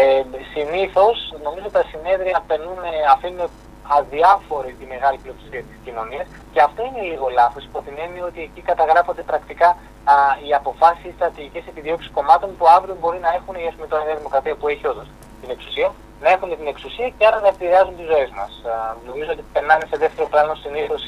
Συνήθως, 0.53 1.17
νομίζω 1.47 1.67
τα 1.77 1.83
συνέδρια 1.91 2.43
περνούν, 2.47 2.79
αφήνουν 3.15 3.49
αδιάφορη 3.97 4.71
τη 4.79 4.85
μεγάλη 4.93 5.17
πλειοψηφία 5.23 5.63
της 5.69 5.77
κοινωνίας 5.85 6.27
και 6.53 6.61
αυτό 6.61 6.81
είναι 6.87 7.01
λίγο 7.11 7.27
λάθος 7.39 7.63
υπό 7.63 7.79
την 7.85 7.95
έννοια 8.05 8.23
ότι 8.25 8.41
εκεί 8.47 8.61
καταγράφονται 8.61 9.23
πρακτικά 9.31 9.69
α, 10.13 10.15
οι 10.45 10.53
αποφάσεις, 10.53 11.05
οι 11.05 11.13
στρατηγικές 11.17 11.63
επιδιώξεις 11.71 12.11
κομμάτων 12.17 12.49
που 12.57 12.65
αύριο 12.75 12.95
μπορεί 12.99 13.19
να 13.19 13.31
έχουν 13.37 13.55
η 13.55 13.63
Νέα 14.07 14.15
Δημοκρατία 14.15 14.55
που 14.55 14.67
έχει 14.67 14.87
όντως 14.87 15.07
την 15.41 15.49
εξουσία 15.49 15.91
να 16.23 16.29
έχουν 16.29 16.49
την 16.57 16.67
εξουσία 16.67 17.07
και 17.17 17.25
άρα 17.27 17.39
να 17.39 17.47
επηρεάζουν 17.47 17.95
τις 17.97 18.05
ζωές 18.05 18.29
μας. 18.39 18.51
Νομίζω 19.09 19.31
ότι 19.31 19.43
περνάνε 19.53 19.85
σε 19.91 19.97
δεύτερο 20.03 20.27
πλάνο 20.27 20.53
συνήθως 20.55 21.03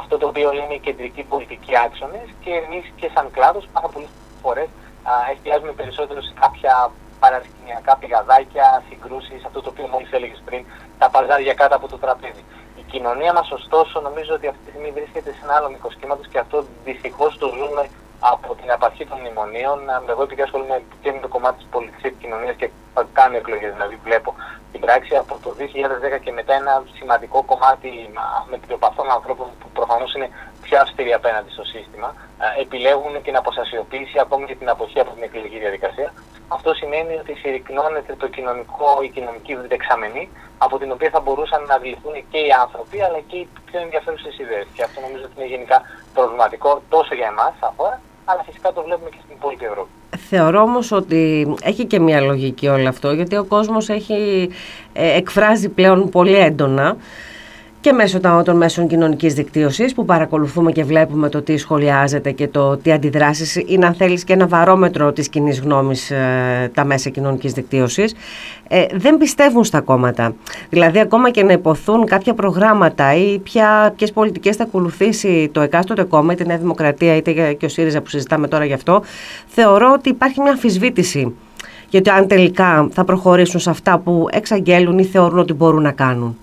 αυτό 0.00 0.18
το 0.18 0.26
οποίο 0.26 0.52
είναι 0.52 0.74
οι 0.74 0.78
κεντρικοί 0.86 1.22
πολιτικοί 1.22 1.72
άξονες 1.84 2.26
και 2.42 2.52
εμείς 2.62 2.84
και 2.98 3.10
σαν 3.14 3.30
κλάδος 3.30 3.68
πάρα 3.72 3.88
πολλές 3.88 4.08
φορές 4.42 4.68
εστιάζουμε 5.32 5.72
περισσότερο 5.72 6.20
σε 6.22 6.32
κάποια 6.40 6.90
παρασκηνιακά 7.24 7.92
πηγαδάκια, 8.00 8.66
συγκρούσεις, 8.88 9.40
αυτό 9.48 9.58
το 9.64 9.68
οποίο 9.72 9.86
μόλι 9.92 10.08
έλεγες 10.16 10.40
πριν, 10.48 10.62
τα 11.00 11.06
παζάρια 11.12 11.54
κάτω 11.60 11.74
από 11.78 11.88
το 11.92 11.98
τραπέζι. 12.04 12.44
Η 12.80 12.82
κοινωνία 12.92 13.32
μας, 13.38 13.48
ωστόσο, 13.58 13.96
νομίζω 14.08 14.32
ότι 14.38 14.46
αυτή 14.50 14.62
τη 14.64 14.70
στιγμή 14.70 14.90
βρίσκεται 14.98 15.30
σε 15.36 15.40
ένα 15.44 15.54
άλλο 15.58 15.68
μικρό 15.74 15.90
και 16.32 16.38
αυτό 16.44 16.56
δυστυχώς 16.84 17.32
το 17.42 17.48
ζούμε 17.58 17.84
από 18.32 18.54
την 18.60 18.68
απαρχή 18.76 19.04
των 19.06 19.18
μνημονίων. 19.20 19.78
Εγώ 20.12 20.22
επειδή 20.22 20.42
ασχολούμαι 20.42 20.76
και 21.02 21.12
με 21.12 21.20
το 21.24 21.28
κομμάτι 21.34 21.56
της 21.60 21.68
πολιτικής 21.74 22.04
επικοινωνία 22.10 22.52
και 22.60 22.70
κάνω 23.18 23.36
εκλογές, 23.36 23.72
δηλαδή 23.72 23.96
βλέπω 24.06 24.30
την 24.72 24.80
πράξη 24.80 25.14
από 25.22 25.34
το 25.44 25.50
2010 25.58 26.20
και 26.24 26.32
μετά 26.38 26.54
ένα 26.54 26.82
σημαντικό 26.98 27.38
κομμάτι 27.50 27.90
με 28.50 28.56
των 28.96 29.10
ανθρώπων 29.16 29.46
που 29.60 29.68
προφανώς 29.78 30.14
είναι 30.14 30.28
πιο 30.62 30.76
αυστηροί 30.80 31.12
απέναντι 31.12 31.50
στο 31.50 31.64
σύστημα, 31.64 32.08
επιλέγουν 32.64 33.22
την 33.22 33.36
αποστασιοποίηση 33.36 34.18
ακόμη 34.18 34.44
και 34.46 34.54
την 34.54 34.68
αποχή 34.68 34.98
από 35.00 35.10
την 35.14 35.22
εκλογική 35.22 35.58
διαδικασία. 35.58 36.12
Αυτό 36.48 36.74
σημαίνει 36.74 37.14
ότι 37.22 37.32
συρρυκνώνεται 37.40 38.14
το 38.22 38.28
κοινωνικό, 38.28 38.90
η 39.06 39.08
κοινωνική 39.08 39.54
δεξαμενή, 39.68 40.28
από 40.58 40.78
την 40.78 40.90
οποία 40.92 41.10
θα 41.10 41.20
μπορούσαν 41.20 41.62
να 41.68 41.74
αντιληφθούν 41.74 42.14
και 42.30 42.38
οι 42.38 42.50
άνθρωποι, 42.64 42.96
αλλά 43.06 43.20
και 43.28 43.36
οι 43.36 43.48
πιο 43.68 43.80
ενδιαφέρουσες 43.80 44.38
ιδέες. 44.38 44.66
Και 44.74 44.82
αυτό 44.82 45.00
νομίζω 45.00 45.24
ότι 45.24 45.34
είναι 45.36 45.48
γενικά 45.54 45.82
προβληματικό 46.14 46.82
τόσο 46.88 47.14
για 47.14 47.26
εμάς, 47.26 47.52
σαν 47.60 47.72
χώρα, 47.76 48.00
αλλά 48.24 48.42
φυσικά 48.48 48.72
το 48.72 48.82
βλέπουμε 48.82 49.10
και 49.10 49.20
στην 49.24 49.34
υπόλοιπη 49.38 49.64
Ευρώπη. 49.64 49.90
Θεωρώ 50.30 50.60
όμως 50.62 50.92
ότι 50.92 51.54
έχει 51.62 51.84
και 51.84 52.00
μια 52.00 52.20
λογική 52.20 52.68
όλο 52.68 52.88
αυτό, 52.88 53.12
γιατί 53.12 53.36
ο 53.36 53.44
κόσμος 53.44 53.88
έχει 53.88 54.50
ε, 54.92 55.16
εκφράζει 55.16 55.68
πλέον 55.68 56.08
πολύ 56.08 56.36
έντονα 56.36 56.96
και 57.84 57.92
μέσω 57.92 58.20
των 58.44 58.56
μέσων 58.56 58.86
κοινωνικής 58.86 59.34
δικτύωσης 59.34 59.94
που 59.94 60.04
παρακολουθούμε 60.04 60.72
και 60.72 60.84
βλέπουμε 60.84 61.28
το 61.28 61.42
τι 61.42 61.56
σχολιάζεται 61.56 62.30
και 62.30 62.48
το 62.48 62.76
τι 62.76 62.92
αντιδράσεις 62.92 63.62
είναι, 63.66 63.86
αν 63.86 63.94
θέλεις, 63.94 64.24
και 64.24 64.32
ένα 64.32 64.46
βαρόμετρο 64.46 65.12
της 65.12 65.28
κοινή 65.28 65.54
γνώμης 65.54 66.10
ε, 66.10 66.70
τα 66.74 66.84
μέσα 66.84 67.10
κοινωνικής 67.10 67.52
δικτύωσης. 67.52 68.14
Ε, 68.68 68.84
δεν 68.94 69.16
πιστεύουν 69.16 69.64
στα 69.64 69.80
κόμματα. 69.80 70.34
Δηλαδή, 70.70 70.98
ακόμα 70.98 71.30
και 71.30 71.42
να 71.42 71.52
υποθούν 71.52 72.06
κάποια 72.06 72.34
προγράμματα 72.34 73.14
ή 73.14 73.38
ποιες 73.94 74.12
πολιτικές 74.12 74.56
θα 74.56 74.62
ακολουθήσει 74.62 75.50
το 75.52 75.60
εκάστοτε 75.60 76.02
κόμμα, 76.02 76.32
είτε 76.32 76.42
η 76.42 76.46
Νέα 76.46 76.58
Δημοκρατία 76.58 77.16
είτε 77.16 77.52
και 77.52 77.64
ο 77.64 77.68
ΣΥΡΙΖΑ 77.68 78.00
που 78.00 78.08
συζητάμε 78.08 78.48
τώρα 78.48 78.64
γι' 78.64 78.72
αυτό, 78.72 79.02
θεωρώ 79.46 79.92
ότι 79.92 80.08
υπάρχει 80.08 80.40
μια 80.40 80.50
αμφισβήτηση 80.50 81.34
γιατί 81.88 82.10
αν 82.10 82.26
τελικά 82.26 82.88
θα 82.92 83.04
προχωρήσουν 83.04 83.60
σε 83.60 83.70
αυτά 83.70 83.98
που 83.98 84.26
εξαγγέλουν 84.30 84.98
ή 84.98 85.04
θεωρούν 85.04 85.38
ότι 85.38 85.52
μπορούν 85.52 85.82
να 85.82 85.92
κάνουν. 85.92 86.38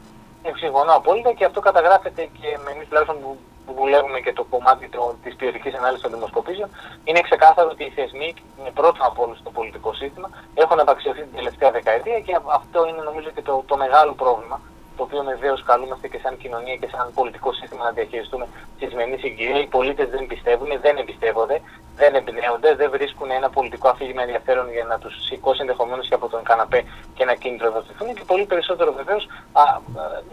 Συμφωνώ 0.56 0.94
απόλυτα 0.96 1.34
και 1.34 1.46
αυτό 1.46 1.60
καταγράφεται 1.60 2.30
και 2.42 2.58
με 2.64 2.72
εμείς 2.72 2.88
τουλάχιστον 2.88 3.22
που, 3.22 3.38
που 3.66 3.74
δουλεύουμε 3.74 4.20
και 4.20 4.34
το 4.34 4.44
κομμάτι 4.44 4.90
της 5.24 5.36
ποιοτικής 5.36 5.74
ανάλυσης 5.74 6.04
των 6.04 6.12
δημοσκοπήσεων. 6.12 6.70
Είναι 7.04 7.22
ξεκάθαρο 7.22 7.70
ότι 7.72 7.84
οι 7.84 7.90
θεσμοί, 7.90 8.34
είναι 8.60 8.72
πρώτο 8.72 9.00
από 9.10 9.24
όλους 9.24 9.38
στο 9.38 9.50
πολιτικό 9.50 9.94
σύστημα, 9.94 10.30
έχουν 10.54 10.80
απαξιωθεί 10.80 11.22
την 11.22 11.36
τελευταία 11.36 11.72
δεκαετία 11.72 12.20
και 12.20 12.38
αυτό 12.60 12.88
είναι 12.88 13.02
νομίζω 13.02 13.30
και 13.30 13.42
το, 13.42 13.64
το 13.68 13.78
μεγάλο 13.78 14.14
πρόβλημα 14.14 14.62
το 15.02 15.08
οποίο 15.10 15.24
βεβαίω 15.34 15.56
καλούμαστε 15.72 16.08
και 16.12 16.20
σαν 16.24 16.34
κοινωνία 16.38 16.76
και 16.82 16.90
σαν 16.94 17.06
πολιτικό 17.20 17.50
σύστημα 17.54 17.84
να 17.84 17.92
διαχειριστούμε 17.92 18.46
στη 18.76 18.86
σημερινή 18.90 19.18
συγκυρία. 19.18 19.60
Οι 19.66 19.70
πολίτες 19.78 20.08
δεν 20.16 20.24
πιστεύουν, 20.32 20.70
δεν 20.86 20.98
εμπιστεύονται, 21.02 21.58
δεν 22.02 22.12
εμπνέονται, 22.20 22.70
δεν 22.82 22.90
βρίσκουν 22.96 23.32
ένα 23.40 23.50
πολιτικό 23.50 23.88
αφήγημα 23.94 24.22
ενδιαφέρον 24.22 24.72
για 24.72 24.86
να 24.92 24.98
τους 25.00 25.14
σηκώσει 25.28 25.60
ενδεχομένως 25.62 26.08
και 26.08 26.14
από 26.20 26.28
τον 26.34 26.44
καναπέ 26.44 26.84
και 27.16 27.26
να 27.26 27.34
κινητροδοτηθούν. 27.34 28.08
Και 28.18 28.24
πολύ 28.32 28.46
περισσότερο 28.46 28.92
βεβαίως 29.02 29.28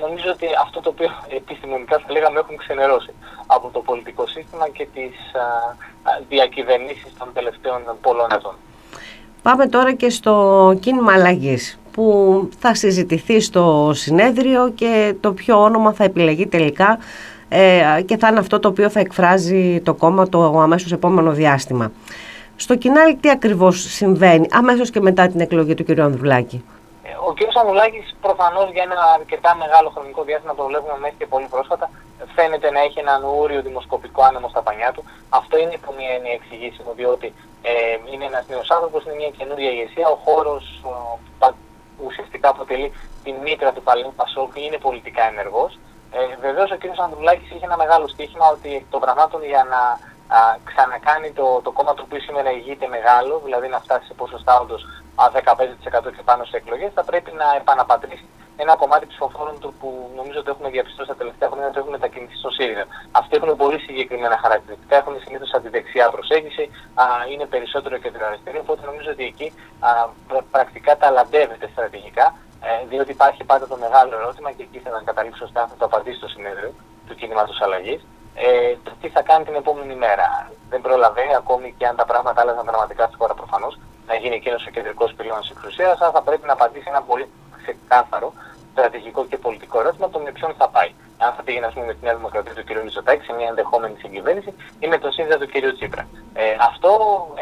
νομίζω 0.05 0.31
ότι 0.31 0.47
αυτό 0.65 0.81
το 0.81 0.89
οποίο 0.95 1.11
επιστημονικά 1.41 1.99
θα 1.99 2.13
λέγαμε 2.13 2.39
έχουν 2.39 2.57
ξενερώσει 2.57 3.13
από 3.47 3.67
το 3.75 3.81
πολιτικό 3.81 4.27
σύστημα 4.27 4.69
και 4.69 4.87
τις 4.95 5.15
διακυβερνήσεις 6.29 7.11
των 7.19 7.29
τελευταίων 7.33 7.81
πολλών 8.01 8.31
ετών. 8.33 8.55
Πάμε 9.43 9.67
τώρα 9.67 9.93
και 9.93 10.11
στο 10.11 10.35
κίνημα 10.81 11.13
αλλαγής 11.13 11.79
που 11.99 12.49
θα 12.59 12.75
συζητηθεί 12.75 13.41
στο 13.41 13.91
συνέδριο 13.95 14.71
και 14.71 15.15
το 15.21 15.33
ποιο 15.33 15.63
όνομα 15.63 15.93
θα 15.93 16.05
επιλεγεί 16.05 16.47
τελικά 16.47 16.99
ε, 17.49 18.03
και 18.07 18.17
θα 18.17 18.29
είναι 18.29 18.39
αυτό 18.39 18.59
το 18.59 18.69
οποίο 18.69 18.91
θα 18.91 19.01
εκφράζει 19.01 19.81
το 19.85 19.95
κόμμα 19.95 20.29
το 20.29 20.61
αμέσως 20.61 20.93
επόμενο 20.93 21.31
διάστημα. 21.33 21.93
Στο 22.57 22.75
κοινάλ 22.77 23.17
τι 23.21 23.31
ακριβώς 23.31 23.77
συμβαίνει 23.99 24.47
αμέσως 24.51 24.91
και 24.91 25.01
μετά 25.01 25.27
την 25.27 25.41
εκλογή 25.41 25.75
του 25.75 25.85
κ. 25.85 25.99
Ανδρουλάκη; 25.99 26.65
Ε, 27.03 27.11
ο 27.29 27.33
κ. 27.39 27.41
Ανδρουλάκης 27.61 28.17
προφανώς 28.21 28.71
για 28.75 28.83
ένα 28.83 28.97
αρκετά 29.19 29.57
μεγάλο 29.63 29.89
χρονικό 29.95 30.23
διάστημα, 30.29 30.55
το 30.55 30.65
βλέπουμε 30.71 30.97
μέχρι 31.03 31.17
και 31.19 31.27
πολύ 31.27 31.47
πρόσφατα, 31.51 31.91
φαίνεται 32.35 32.71
να 32.71 32.81
έχει 32.81 32.99
έναν 32.99 33.21
ούριο 33.39 33.61
δημοσκοπικό 33.63 34.21
άνεμο 34.29 34.49
στα 34.49 34.63
πανιά 34.63 34.91
του. 34.95 35.03
Αυτό 35.29 35.55
είναι 35.59 35.77
που 35.83 35.95
μία 35.99 36.13
είναι 36.17 36.31
εξηγήσιμο, 36.39 36.91
διότι 37.01 37.27
ε, 37.63 37.73
είναι 38.13 38.25
ένας 38.25 38.45
νέος 38.53 38.71
άνθρωπος, 38.77 39.01
είναι 39.05 39.17
μια 39.21 39.31
καινούργια 39.39 39.71
ηγεσία, 39.71 40.07
ο 40.15 40.17
χώρος 40.25 40.63
που 41.99 42.05
ουσιαστικά 42.07 42.49
αποτελεί 42.49 42.93
τη 43.25 43.33
μήτρα 43.45 43.73
του 43.73 43.83
Παλαιού 43.83 44.13
Πασόκ 44.17 44.51
είναι 44.57 44.79
πολιτικά 44.79 45.23
ενεργός. 45.33 45.79
Ε, 46.13 46.37
Βεβαίως 46.41 46.71
ο 46.71 46.77
κ. 46.79 46.85
Ανδρουλάκης 47.07 47.51
είχε 47.51 47.65
ένα 47.65 47.77
μεγάλο 47.77 48.09
στοίχημα 48.09 48.47
ότι 48.49 48.75
εκ 48.75 48.85
των 48.91 49.01
πραγμάτων 49.01 49.45
για 49.45 49.65
να 49.73 49.81
α, 50.37 50.57
ξανακάνει 50.65 51.31
το, 51.33 51.61
το 51.65 51.71
κόμμα 51.71 51.95
το 51.95 52.03
οποίο 52.07 52.21
σήμερα 52.21 52.51
ηγείται 52.51 52.87
μεγάλο, 52.97 53.41
δηλαδή 53.45 53.69
να 53.69 53.81
φτάσει 53.81 54.07
σε 54.07 54.15
ποσοστά 54.15 54.61
όντως 54.61 54.83
15% 55.17 56.13
και 56.17 56.23
πάνω 56.25 56.45
σε 56.45 56.57
εκλογές, 56.57 56.91
θα 56.95 57.05
πρέπει 57.05 57.31
να 57.33 57.47
επαναπατρίσει 57.57 58.27
ένα 58.63 58.75
κομμάτι 58.83 59.07
ψηφοφόρων 59.07 59.57
του 59.61 59.75
που 59.81 59.89
νομίζω 60.17 60.39
ότι 60.43 60.51
έχουμε 60.55 60.69
διαπιστώσει 60.75 61.09
τα 61.13 61.19
τελευταία 61.21 61.49
χρόνια 61.49 61.67
ότι 61.71 61.79
έχουν 61.79 61.91
μετακινηθεί 61.91 62.37
στο 62.43 62.51
ΣΥΡΙΖΑ. 62.57 62.85
Αυτοί 63.21 63.33
έχουν 63.39 63.51
πολύ 63.63 63.79
συγκεκριμένα 63.87 64.37
χαρακτηριστικά, 64.45 64.97
έχουν 64.97 65.15
συνήθως 65.25 65.51
αντιδεξιά 65.57 66.11
προσέγγιση, 66.17 66.65
α, 67.03 67.05
είναι 67.33 67.47
περισσότερο 67.55 67.97
κεντροαριστερή, 68.05 68.59
οπότε 68.59 68.81
νομίζω 68.91 69.11
ότι 69.15 69.25
εκεί 69.33 69.49
α, 69.81 69.91
πρακτικά 70.51 70.97
τα 70.97 71.11
λαντεύεται 71.11 71.67
στρατηγικά, 71.73 72.27
ε, 72.69 72.87
διότι 72.91 73.11
υπάρχει 73.11 73.45
πάντα 73.45 73.67
το 73.67 73.77
μεγάλο 73.85 74.13
ερώτημα 74.21 74.53
και 74.53 74.63
εκεί 74.63 74.79
θα 74.79 74.91
να 74.91 75.03
καταλήξω 75.11 75.45
ώστε 75.45 75.59
θα 75.61 75.77
το 75.79 75.85
απαντήσει 75.85 76.17
στο 76.17 76.29
συνέδριο 76.29 76.71
του 77.07 77.15
κινήματος 77.15 77.61
αλλαγής. 77.61 78.01
Ε, 78.35 78.77
το 78.85 78.93
τι 79.01 79.09
θα 79.09 79.23
κάνει 79.23 79.45
την 79.45 79.55
επόμενη 79.55 79.95
μέρα. 79.95 80.51
Δεν 80.71 80.81
προλαβαίνει 80.81 81.35
ακόμη 81.35 81.75
και 81.79 81.87
αν 81.87 81.97
τα 81.97 82.05
πράγματα 82.05 82.41
άλλαζαν 82.41 82.65
δραματικά 82.65 83.07
στη 83.07 83.17
χώρα 83.17 83.35
προφανώς 83.35 83.79
να 84.07 84.15
γίνει 84.15 84.35
εκείνο 84.35 84.57
ο 84.69 84.71
κεντρικός 84.71 85.15
πυλώνας 85.15 85.51
εξουσίας, 85.51 86.01
αλλά 86.01 86.11
θα 86.11 86.23
πρέπει 86.23 86.47
να 86.47 86.53
απαντήσει 86.53 86.85
ένα 86.89 87.03
πολύ 87.03 87.27
ξεκάθαρο 87.63 88.33
στρατηγικό 88.79 89.21
και 89.31 89.39
πολιτικό 89.47 89.77
ερώτημα 89.81 90.07
το 90.11 90.19
με 90.19 90.31
ποιον 90.37 90.55
θα 90.59 90.69
πάει. 90.69 90.91
Αν 91.25 91.31
θα 91.37 91.43
πήγαινε 91.43 91.69
πούμε, 91.75 91.87
με 91.87 91.95
τη 91.95 92.03
Νέα 92.07 92.17
Δημοκρατία 92.21 92.55
του 92.55 92.65
κ. 92.69 92.71
Μητσοτάκη 92.85 93.25
σε 93.25 93.33
μια 93.39 93.49
ενδεχόμενη 93.53 93.97
συγκυβέρνηση 94.03 94.51
ή 94.79 94.87
με 94.93 94.99
τον 95.03 95.11
ΣΥΝΖΑ 95.13 95.37
του 95.39 95.49
κ. 95.53 95.55
Τσίπρα. 95.77 96.05
Ε, 96.35 96.45
αυτό 96.71 96.91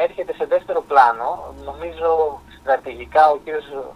έρχεται 0.06 0.32
σε 0.38 0.44
δεύτερο 0.54 0.80
πλάνο. 0.90 1.28
Νομίζω 1.70 2.10
στρατηγικά 2.60 3.22
ο 3.34 3.36
κ. 3.44 3.46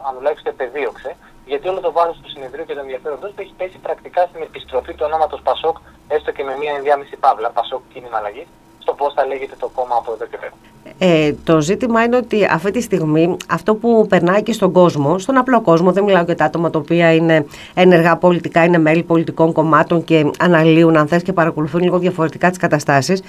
Ανουλάκη 0.09 0.43
το 0.43 0.51
επεδίωξε, 0.57 1.11
γιατί 1.47 1.69
όλο 1.69 1.81
το 1.81 1.93
βάρος 1.93 2.17
του 2.23 2.31
συνεδρίου 2.31 2.65
και 2.65 2.75
των 2.75 2.83
ενδιαφέροντό 2.87 3.27
του 3.27 3.41
έχει 3.45 3.55
πέσει 3.61 3.79
πρακτικά 3.87 4.23
στην 4.31 4.43
επιστροφή 4.43 4.93
του 4.95 5.05
ονόματος 5.09 5.41
Πασόκ, 5.43 5.77
έστω 6.09 6.31
και 6.33 6.45
με 6.45 6.57
μια 6.57 6.73
ενδιάμεση 6.77 7.17
παύλα, 7.17 7.51
Πασόκ 7.51 7.83
κίνημα 7.93 8.17
αλλαγής, 8.19 8.49
στο 8.79 8.93
πώς 8.95 9.13
θα 9.15 9.27
λέγεται 9.27 9.57
το 9.57 9.69
κόμμα 9.69 9.97
από 9.97 10.13
εδώ 10.13 10.27
και 10.27 10.37
πέρα. 10.37 10.57
Ε, 10.99 11.33
το 11.45 11.61
ζήτημα 11.61 12.05
είναι 12.05 12.17
ότι 12.17 12.45
αυτή 12.51 12.71
τη 12.71 12.81
στιγμή 12.81 13.37
αυτό 13.49 13.75
που 13.75 14.07
περνάει 14.09 14.43
και 14.43 14.53
στον 14.53 14.73
κόσμο, 14.73 15.19
στον 15.19 15.37
απλό 15.37 15.61
κόσμο, 15.61 15.93
δεν 15.93 16.05
μιλάω 16.05 16.23
για 16.25 16.37
τα 16.37 16.45
άτομα 16.45 16.71
τα 16.71 16.79
οποία 16.79 17.15
είναι 17.15 17.47
ενεργά 17.75 18.17
πολιτικά, 18.17 18.65
είναι 18.65 18.79
μέλη 18.79 19.03
πολιτικών 19.03 19.53
κομμάτων 19.53 20.05
και 20.05 20.31
αναλύουν, 20.39 20.97
αν 20.97 21.07
θες, 21.07 21.23
και 21.23 21.33
παρακολουθούν 21.33 21.83
λίγο 21.83 21.99
διαφορετικά 21.99 22.49
τις 22.49 22.59
καταστάσεις. 22.59 23.23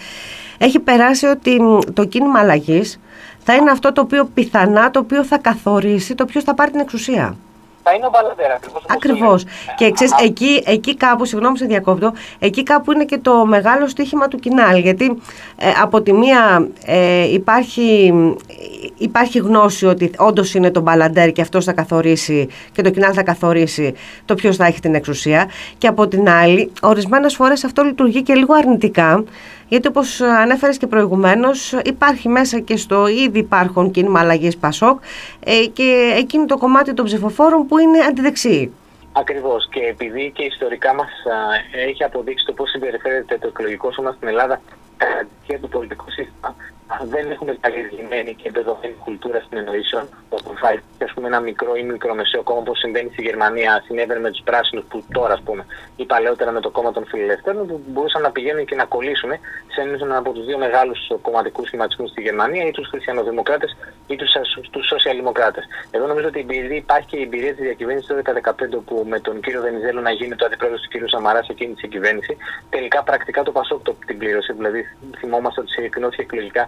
Έχει 0.57 0.79
περάσει 0.79 1.25
ότι 1.25 1.59
το 1.93 2.05
κίνημα 2.05 2.39
αλλαγής 2.39 2.99
θα 3.43 3.55
είναι 3.55 3.71
αυτό 3.71 3.91
το 3.91 4.01
οποίο 4.01 4.29
πιθανά 4.33 4.91
το 4.91 4.99
οποίο 4.99 5.23
θα 5.23 5.37
καθορίσει 5.37 6.15
το 6.15 6.25
ποιο 6.25 6.41
θα 6.41 6.53
πάρει 6.53 6.71
την 6.71 6.79
εξουσία 6.79 7.35
θα 7.83 7.93
είναι 7.93 8.05
ο 8.05 8.09
Μπαλαντέρας. 8.09 8.59
Ακριβώς. 8.87 9.45
Και 9.75 9.91
ξέρεις, 9.91 10.13
εκεί, 10.23 10.63
εκεί 10.65 10.95
κάπου, 10.95 11.25
συγγνώμη 11.25 11.57
σε 11.57 11.65
διακόπτω, 11.65 12.13
εκεί 12.39 12.63
κάπου 12.63 12.91
είναι 12.91 13.05
και 13.05 13.17
το 13.17 13.45
μεγάλο 13.45 13.87
στοίχημα 13.87 14.27
του 14.27 14.37
Κινάλ. 14.37 14.77
Γιατί 14.77 15.21
ε, 15.57 15.69
από 15.81 16.01
τη 16.01 16.13
μία 16.13 16.67
ε, 16.85 17.33
υπάρχει, 17.33 18.13
υπάρχει 18.97 19.37
γνώση 19.37 19.85
ότι 19.85 20.11
όντως 20.17 20.53
είναι 20.53 20.71
το 20.71 20.81
Μπαλαντέρ 20.81 21.31
και 21.31 21.41
αυτός 21.41 21.65
θα 21.65 21.73
καθορίσει 21.73 22.47
και 22.71 22.81
το 22.81 22.89
Κινάλ 22.89 23.11
θα 23.15 23.23
καθορίσει 23.23 23.93
το 24.25 24.35
ποιος 24.35 24.55
θα 24.55 24.65
έχει 24.65 24.79
την 24.79 24.95
εξουσία. 24.95 25.49
Και 25.77 25.87
από 25.87 26.07
την 26.07 26.29
άλλη, 26.29 26.71
ορισμένες 26.81 27.35
φορές 27.35 27.63
αυτό 27.63 27.83
λειτουργεί 27.83 28.23
και 28.23 28.33
λίγο 28.33 28.53
αρνητικά. 28.53 29.23
Γιατί 29.71 29.87
όπως 29.87 30.21
ανέφερες 30.21 30.77
και 30.77 30.87
προηγουμένως, 30.87 31.71
υπάρχει 31.71 32.29
μέσα 32.29 32.59
και 32.59 32.77
στο 32.77 33.07
ήδη 33.07 33.39
υπάρχον 33.39 33.91
κίνημα 33.91 34.19
αλλαγής 34.19 34.57
Πασόκ 34.57 35.01
ε, 35.43 35.65
και 35.73 36.13
εκείνο 36.17 36.45
το 36.45 36.57
κομμάτι 36.57 36.93
των 36.93 37.05
ψηφοφόρων 37.05 37.67
που 37.67 37.77
είναι 37.77 37.99
αντιδεξί. 38.09 38.71
Ακριβώς. 39.11 39.67
Και 39.71 39.79
επειδή 39.79 40.31
και 40.35 40.43
ιστορικά 40.43 40.93
μας 40.93 41.09
έχει 41.87 42.03
αποδείξει 42.03 42.45
το 42.45 42.53
πώς 42.53 42.69
συμπεριφέρεται 42.69 43.37
το 43.37 43.47
εκλογικό 43.47 43.91
σώμα 43.91 44.11
στην 44.11 44.27
Ελλάδα 44.27 44.61
και 45.47 45.57
το 45.57 45.67
πολιτικό 45.67 46.05
σύστημα, 46.07 46.55
δεν 47.03 47.31
έχουμε 47.31 47.57
καλλιεργημένη 47.59 48.33
και 48.33 48.47
εμπεδομένη 48.47 48.95
κουλτούρα 49.03 49.39
στην 49.39 49.57
εννοήσεων, 49.57 50.09
όπου 50.29 50.53
θα 50.61 50.69
έχει 50.69 51.13
πούμε, 51.13 51.27
ένα 51.27 51.39
μικρό 51.39 51.75
ή 51.75 51.83
μικρομεσαίο 51.83 52.43
κόμμα 52.43 52.59
όπω 52.59 52.75
συμβαίνει 52.75 53.09
στη 53.11 53.21
Γερμανία, 53.21 53.83
συνέβαινε 53.85 54.19
με 54.19 54.31
τους 54.31 54.41
πράσινους 54.43 54.85
που 54.89 55.03
τώρα, 55.11 55.33
ας 55.33 55.41
πούμε, 55.41 55.65
ή 55.95 56.05
παλαιότερα 56.05 56.51
με 56.51 56.59
το 56.59 56.69
κόμμα 56.69 56.91
των 56.91 57.05
φιλελευθέρων, 57.05 57.67
που 57.67 57.81
μπορούσαν 57.87 58.21
να 58.21 58.31
πηγαίνουν 58.31 58.65
και 58.65 58.75
να 58.75 58.85
κολλήσουν 58.85 59.31
σε 59.73 59.81
έναν 59.81 60.13
από 60.13 60.31
τους 60.31 60.45
δύο 60.45 60.57
μεγάλους 60.57 61.11
κομματικούς 61.21 61.67
σχηματισμούς 61.67 62.09
στη 62.09 62.21
Γερμανία, 62.21 62.65
ή 62.65 62.71
τους 62.71 62.87
χριστιανοδημοκράτες 62.87 63.77
ή 64.07 64.15
τους 64.71 64.87
σοσιαλδημοκράτες. 64.87 65.63
Εδώ 65.91 66.07
νομίζω 66.07 66.27
ότι 66.27 66.45
υπάρχει 66.75 67.07
και 67.07 67.17
η 67.17 67.21
εμπειρία 67.21 67.53
της 67.53 67.63
διακυβέρνησης 67.63 68.07
του 68.09 68.15
2015, 68.15 68.77
όπου 68.77 69.05
με 69.09 69.19
τον 69.19 69.41
κύριο 69.41 69.61
Βενιζέλο 69.61 70.01
να 70.01 70.11
γίνει 70.11 70.35
το 70.35 70.45
αντιπρόεδρος 70.45 70.81
του 70.81 70.89
κ. 70.89 71.09
Σαμαράς 71.09 71.47
εκείνη 71.47 71.73
της 71.73 71.89
κυβέρνησης, 71.89 72.37
τελικά 72.69 73.03
πρακτικά 73.03 73.43
το 73.43 73.51
Πασόκ 73.51 73.79
την 74.05 74.17
πλήρωσε. 74.17 74.53
Δηλαδή, 74.53 74.85
θυμόμαστε 75.17 75.61
ότι 75.61 75.71
συγκεκρινώθηκε 75.71 76.21
εκλογικά 76.21 76.67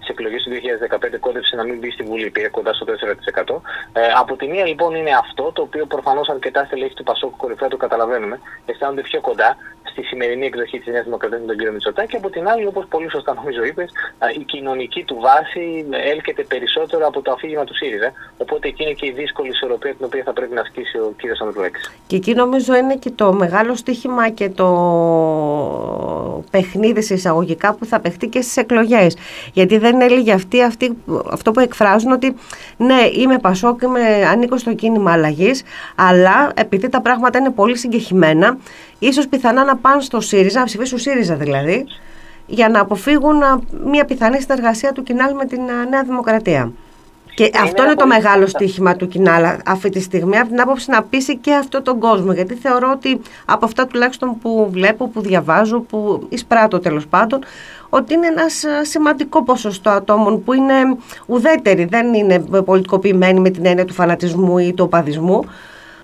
εκλογέ 0.11 0.37
του 0.43 0.51
2015 1.15 1.19
κόντεψε 1.19 1.55
να 1.55 1.63
μην 1.63 1.77
μπει 1.79 1.91
στη 1.91 2.03
Βουλή, 2.03 2.29
πήρε 2.29 2.47
κοντά 2.47 2.73
στο 2.73 2.85
4%. 2.85 3.61
Ε, 3.93 4.01
από 4.21 4.35
τη 4.35 4.47
μία 4.47 4.65
λοιπόν 4.65 4.95
είναι 4.95 5.13
αυτό, 5.23 5.51
το 5.55 5.61
οποίο 5.61 5.85
προφανώς 5.85 6.29
αρκετά 6.29 6.65
στελέχη 6.65 6.93
του 6.93 7.03
Πασόκ 7.03 7.35
κορυφαία 7.37 7.67
το 7.67 7.77
καταλαβαίνουμε, 7.77 8.39
αισθάνονται 8.65 9.01
πιο 9.01 9.21
κοντά 9.21 9.57
στη 9.91 10.03
σημερινή 10.03 10.45
εκδοχή 10.45 10.79
της 10.79 10.93
Νέας 10.93 11.03
Δημοκρατίας 11.03 11.41
με 11.41 11.47
τον 11.47 11.55
κύριο 11.57 11.71
Μητσοτάκη. 11.71 12.15
Από 12.15 12.29
την 12.29 12.47
άλλη, 12.47 12.65
όπως 12.65 12.85
πολύ 12.89 13.09
σωστά 13.11 13.33
νομίζω 13.33 13.63
είπες, 13.63 13.91
η 14.39 14.43
κοινωνική 14.43 15.03
του 15.03 15.17
βάση 15.19 15.85
έλκεται 16.13 16.43
περισσότερο 16.43 17.07
από 17.07 17.21
το 17.21 17.31
αφήγημα 17.31 17.63
του 17.63 17.75
ΣΥΡΙΖΑ. 17.75 18.11
Οπότε 18.37 18.67
εκεί 18.67 18.83
είναι 18.83 18.93
και 18.93 19.05
η 19.05 19.11
δύσκολη 19.11 19.49
ισορροπία 19.49 19.95
την 19.95 20.05
οποία 20.05 20.23
θα 20.23 20.33
πρέπει 20.33 20.53
να 20.53 20.61
ασκήσει 20.61 20.97
ο 20.97 21.13
κύριος 21.17 21.41
Ανδρουλέκη. 21.41 21.79
Και 22.07 22.15
εκεί 22.15 22.33
νομίζω 22.33 22.75
είναι 22.75 22.95
και 22.95 23.11
το 23.11 23.33
μεγάλο 23.33 23.75
στίχημα 23.75 24.29
και 24.29 24.49
το 24.49 24.67
παιχνίδι 26.51 27.01
σε 27.01 27.13
εισαγωγικά 27.13 27.73
που 27.75 27.85
θα 27.85 27.99
παιχτεί 27.99 28.27
και 28.27 28.41
στις 28.41 28.57
εκλογές. 28.57 29.17
Γιατί 29.53 29.77
δεν 29.77 30.00
έλεγε 30.03 30.33
αυτοί, 30.33 30.61
αυτοί 30.61 30.97
αυτό 31.31 31.51
που 31.51 31.59
εκφράζουν 31.59 32.11
ότι 32.11 32.35
ναι, 32.77 33.01
είμαι 33.13 33.39
Πασόκ, 33.39 33.81
είμαι, 33.81 34.25
ανήκω 34.31 34.57
στο 34.57 34.73
κίνημα 34.73 35.11
αλλαγής, 35.11 35.63
αλλά 35.95 36.51
επειδή 36.55 36.89
τα 36.89 37.01
πράγματα 37.01 37.39
είναι 37.39 37.49
πολύ 37.49 37.77
συγκεχημένα, 37.77 38.57
ίσως 38.99 39.27
πιθανά 39.27 39.63
να 39.63 39.75
πάνε 39.75 40.01
στο 40.01 40.21
ΣΥΡΙΖΑ, 40.21 40.59
να 40.59 40.65
ψηφίσουν 40.65 40.97
ΣΥΡΙΖΑ 40.97 41.35
δηλαδή, 41.35 41.85
για 42.45 42.69
να 42.69 42.79
αποφύγουν 42.79 43.41
μια 43.85 44.05
πιθανή 44.05 44.41
συνεργασία 44.41 44.91
του 44.91 45.03
Κινάλ 45.03 45.35
με 45.35 45.45
την 45.45 45.61
Νέα 45.89 46.03
Δημοκρατία. 46.03 46.71
Και 47.41 47.51
αυτό 47.61 47.83
είναι 47.83 47.95
το 47.95 48.07
μεγάλο 48.07 48.47
στοίχημα 48.47 48.95
του 48.95 49.07
Κινάλα 49.07 49.57
αυτή 49.65 49.89
τη 49.89 49.99
στιγμή, 49.99 50.37
από 50.37 50.49
την 50.49 50.61
άποψη 50.61 50.89
να 50.89 51.03
πείσει 51.03 51.37
και 51.37 51.53
αυτό 51.53 51.81
τον 51.81 51.99
κόσμο. 51.99 52.33
Γιατί 52.33 52.55
θεωρώ 52.55 52.91
ότι 52.95 53.21
από 53.45 53.65
αυτά 53.65 53.87
τουλάχιστον 53.87 54.37
που 54.41 54.67
βλέπω, 54.71 55.07
που 55.07 55.21
διαβάζω, 55.21 55.79
που 55.79 56.27
εισπράττω 56.29 56.79
τέλος 56.79 57.07
πάντων, 57.07 57.39
ότι 57.89 58.13
είναι 58.13 58.27
ένας 58.27 58.63
σημαντικό 58.81 59.43
ποσοστό 59.43 59.89
ατόμων 59.89 60.43
που 60.43 60.53
είναι 60.53 60.73
ουδέτεροι, 61.25 61.85
δεν 61.85 62.13
είναι 62.13 62.39
πολιτικοποιημένοι 62.65 63.39
με 63.39 63.49
την 63.49 63.65
έννοια 63.65 63.85
του 63.85 63.93
φανατισμού 63.93 64.57
ή 64.57 64.73
του 64.73 64.83
οπαδισμού 64.83 65.39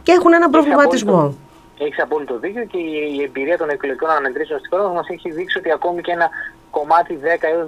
και 0.04 0.12
έχουν 0.12 0.34
έναν 0.34 0.50
προβληματισμό. 0.50 1.36
Έχεις 1.80 2.02
απόλυτο 2.02 2.38
δίκιο 2.40 2.64
και 2.66 2.78
η 3.18 3.22
εμπειρία 3.24 3.58
των 3.58 3.70
εκλογικών 3.70 4.10
ανακρίσεων 4.10 4.60
στη 4.60 4.70
χώρα 4.70 4.88
μας 4.88 5.08
έχει 5.10 5.32
δείξει 5.32 5.58
ότι 5.58 5.72
ακόμη 5.72 6.02
και 6.02 6.12
ένα 6.12 6.30
κομμάτι 6.78 7.20
10 7.24 7.26
έως 7.42 7.68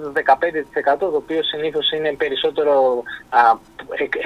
15% 0.94 0.98
το 0.98 1.06
οποίο 1.22 1.42
συνήθως 1.42 1.90
είναι 1.92 2.12
περισσότερο 2.22 3.02
α, 3.28 3.40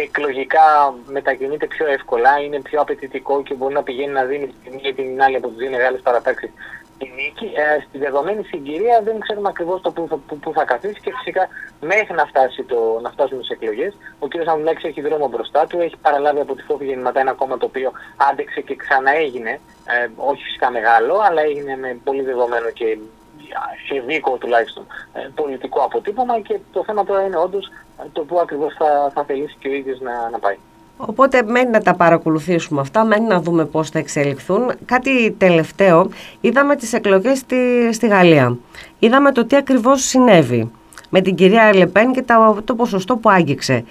εκλογικά 0.07 0.95
μετακινείται 1.07 1.67
πιο 1.67 1.87
εύκολα, 1.87 2.41
είναι 2.45 2.61
πιο 2.61 2.81
απαιτητικό 2.81 3.43
και 3.43 3.55
μπορεί 3.55 3.75
να 3.75 3.83
πηγαίνει 3.83 4.13
να 4.13 4.25
δίνει 4.25 4.47
τη 4.47 4.71
μία 4.71 4.89
ή 4.89 4.95
την 4.95 5.23
άλλη 5.23 5.37
από 5.37 5.49
τις 5.49 5.57
δύο 5.57 5.71
μεγάλες 5.71 6.01
παρατάξεις 6.01 6.51
τη 6.99 7.07
νίκη. 7.19 7.47
Ε, 7.63 7.81
στη 7.89 7.99
δεδομένη 7.99 8.43
συγκυρία 8.45 9.01
δεν 9.05 9.21
ξέρουμε 9.21 9.49
ακριβώς 9.49 9.81
το 9.81 9.91
που 9.91 10.07
θα, 10.11 10.17
που, 10.27 10.39
που 10.39 10.53
θα 10.53 10.65
καθίσει 10.65 11.01
και 11.01 11.13
φυσικά 11.17 11.49
μέχρι 11.81 12.15
να, 12.15 12.27
φτάσει 12.27 12.63
το, 12.63 12.99
να 13.03 13.11
φτάσουν 13.11 13.39
τις 13.39 13.49
εκλογές 13.49 13.97
ο 14.19 14.27
κ. 14.29 14.33
Αμβλάκης 14.49 14.85
έχει 14.85 15.01
δρόμο 15.01 15.29
μπροστά 15.29 15.67
του, 15.67 15.81
έχει 15.81 15.97
παραλάβει 15.97 16.41
από 16.41 16.55
τη 16.55 16.63
φόβη 16.63 16.85
γεννηματά 16.85 17.21
ένα 17.21 17.33
κόμμα 17.33 17.57
το 17.59 17.67
οποίο 17.67 17.93
άντεξε 18.31 18.61
και 18.61 18.77
ξαναέγινε, 18.77 19.61
ε, 19.95 20.09
όχι 20.17 20.43
φυσικά 20.43 20.71
μεγάλο, 20.71 21.15
αλλά 21.27 21.43
έγινε 21.43 21.77
με 21.77 22.01
πολύ 22.05 22.23
δεδομένο 22.23 22.71
και 22.71 22.99
σε 23.89 24.03
δίκο 24.07 24.37
τουλάχιστον 24.37 24.87
ε, 25.13 25.29
πολιτικό 25.35 25.81
αποτύπωμα 25.81 26.41
και 26.41 26.59
το 26.73 26.85
θέμα 26.85 27.05
τώρα 27.05 27.23
είναι 27.23 27.37
όντως 27.37 27.71
το 28.13 28.21
που 28.21 28.39
ακριβώς 28.39 28.75
θα, 28.79 29.11
θα 29.15 29.25
θελήσει 29.25 29.57
και 29.59 29.69
ο 29.69 29.73
ίδιος 29.73 30.01
να, 30.01 30.31
να 30.31 30.39
πάει. 30.39 30.57
Οπότε 30.97 31.43
μένει 31.43 31.71
να 31.71 31.81
τα 31.81 31.95
παρακολουθήσουμε 31.95 32.81
αυτά, 32.81 33.05
μένει 33.05 33.27
να 33.27 33.41
δούμε 33.41 33.65
πώς 33.65 33.91
θα 33.91 33.99
εξελιχθούν. 33.99 34.73
Κάτι 34.85 35.31
τελευταίο, 35.31 36.09
είδαμε 36.41 36.77
τις 36.77 36.93
εκλογές 36.93 37.39
στη, 37.39 37.93
στη 37.93 38.07
Γαλλία. 38.07 38.57
Είδαμε 38.99 39.33
το 39.33 39.45
τι 39.45 39.57
ακριβώς 39.57 40.03
συνέβη 40.03 40.71
με 41.09 41.21
την 41.21 41.35
κυρία 41.35 41.75
Λεπέν 41.75 42.13
και 42.13 42.23
το, 42.23 42.63
το 42.65 42.75
ποσοστό 42.75 43.17
που 43.17 43.31
άγγιξε. 43.31 43.85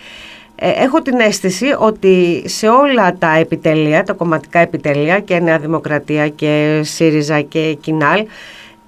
Ε, 0.56 0.70
έχω 0.70 1.02
την 1.02 1.20
αίσθηση 1.20 1.76
ότι 1.80 2.44
σε 2.46 2.68
όλα 2.68 3.14
τα 3.14 3.36
επιτελεία, 3.36 4.04
τα 4.04 4.14
κομματικά 4.14 4.60
επιτελεία 4.60 5.20
και 5.20 5.40
Νέα 5.40 5.60
Δημοκρατία 5.60 6.30
και 6.30 6.82
ΣΥΡΙΖΑ 6.84 7.42
και 7.42 7.78
Κινάλ, 7.82 8.26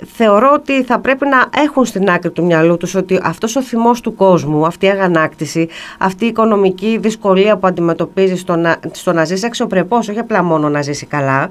θεωρώ 0.04 0.52
ότι 0.54 0.84
θα 0.84 1.00
πρέπει 1.00 1.26
να 1.28 1.62
έχουν 1.62 1.86
στην 1.86 2.10
άκρη 2.10 2.32
του 2.32 2.46
μυαλού 2.46 2.78
τους 2.78 2.96
ότι 2.96 3.20
αυτός 3.24 3.56
ο 3.56 3.62
θυμός 3.62 4.02
του 4.02 4.16
κόσμου, 4.16 4.66
αυτή 4.66 4.86
η 4.86 4.90
αγανάκτηση, 4.90 5.68
αυτή 5.98 6.26
η 6.26 6.28
οικονομική 6.28 6.98
δυσκολία 7.02 7.58
που 7.58 7.68
αντιμετωπίζεις 7.68 8.40
στο 8.40 8.56
να, 8.56 8.76
στο 8.92 9.14
να 9.14 9.26
ζήσει 9.26 9.46
αξιοπρεπώς, 9.46 10.10
όχι 10.10 10.20
απλά 10.20 10.44
μόνο 10.44 10.70
να 10.70 10.82
ζήσει 10.82 11.06
καλά, 11.06 11.50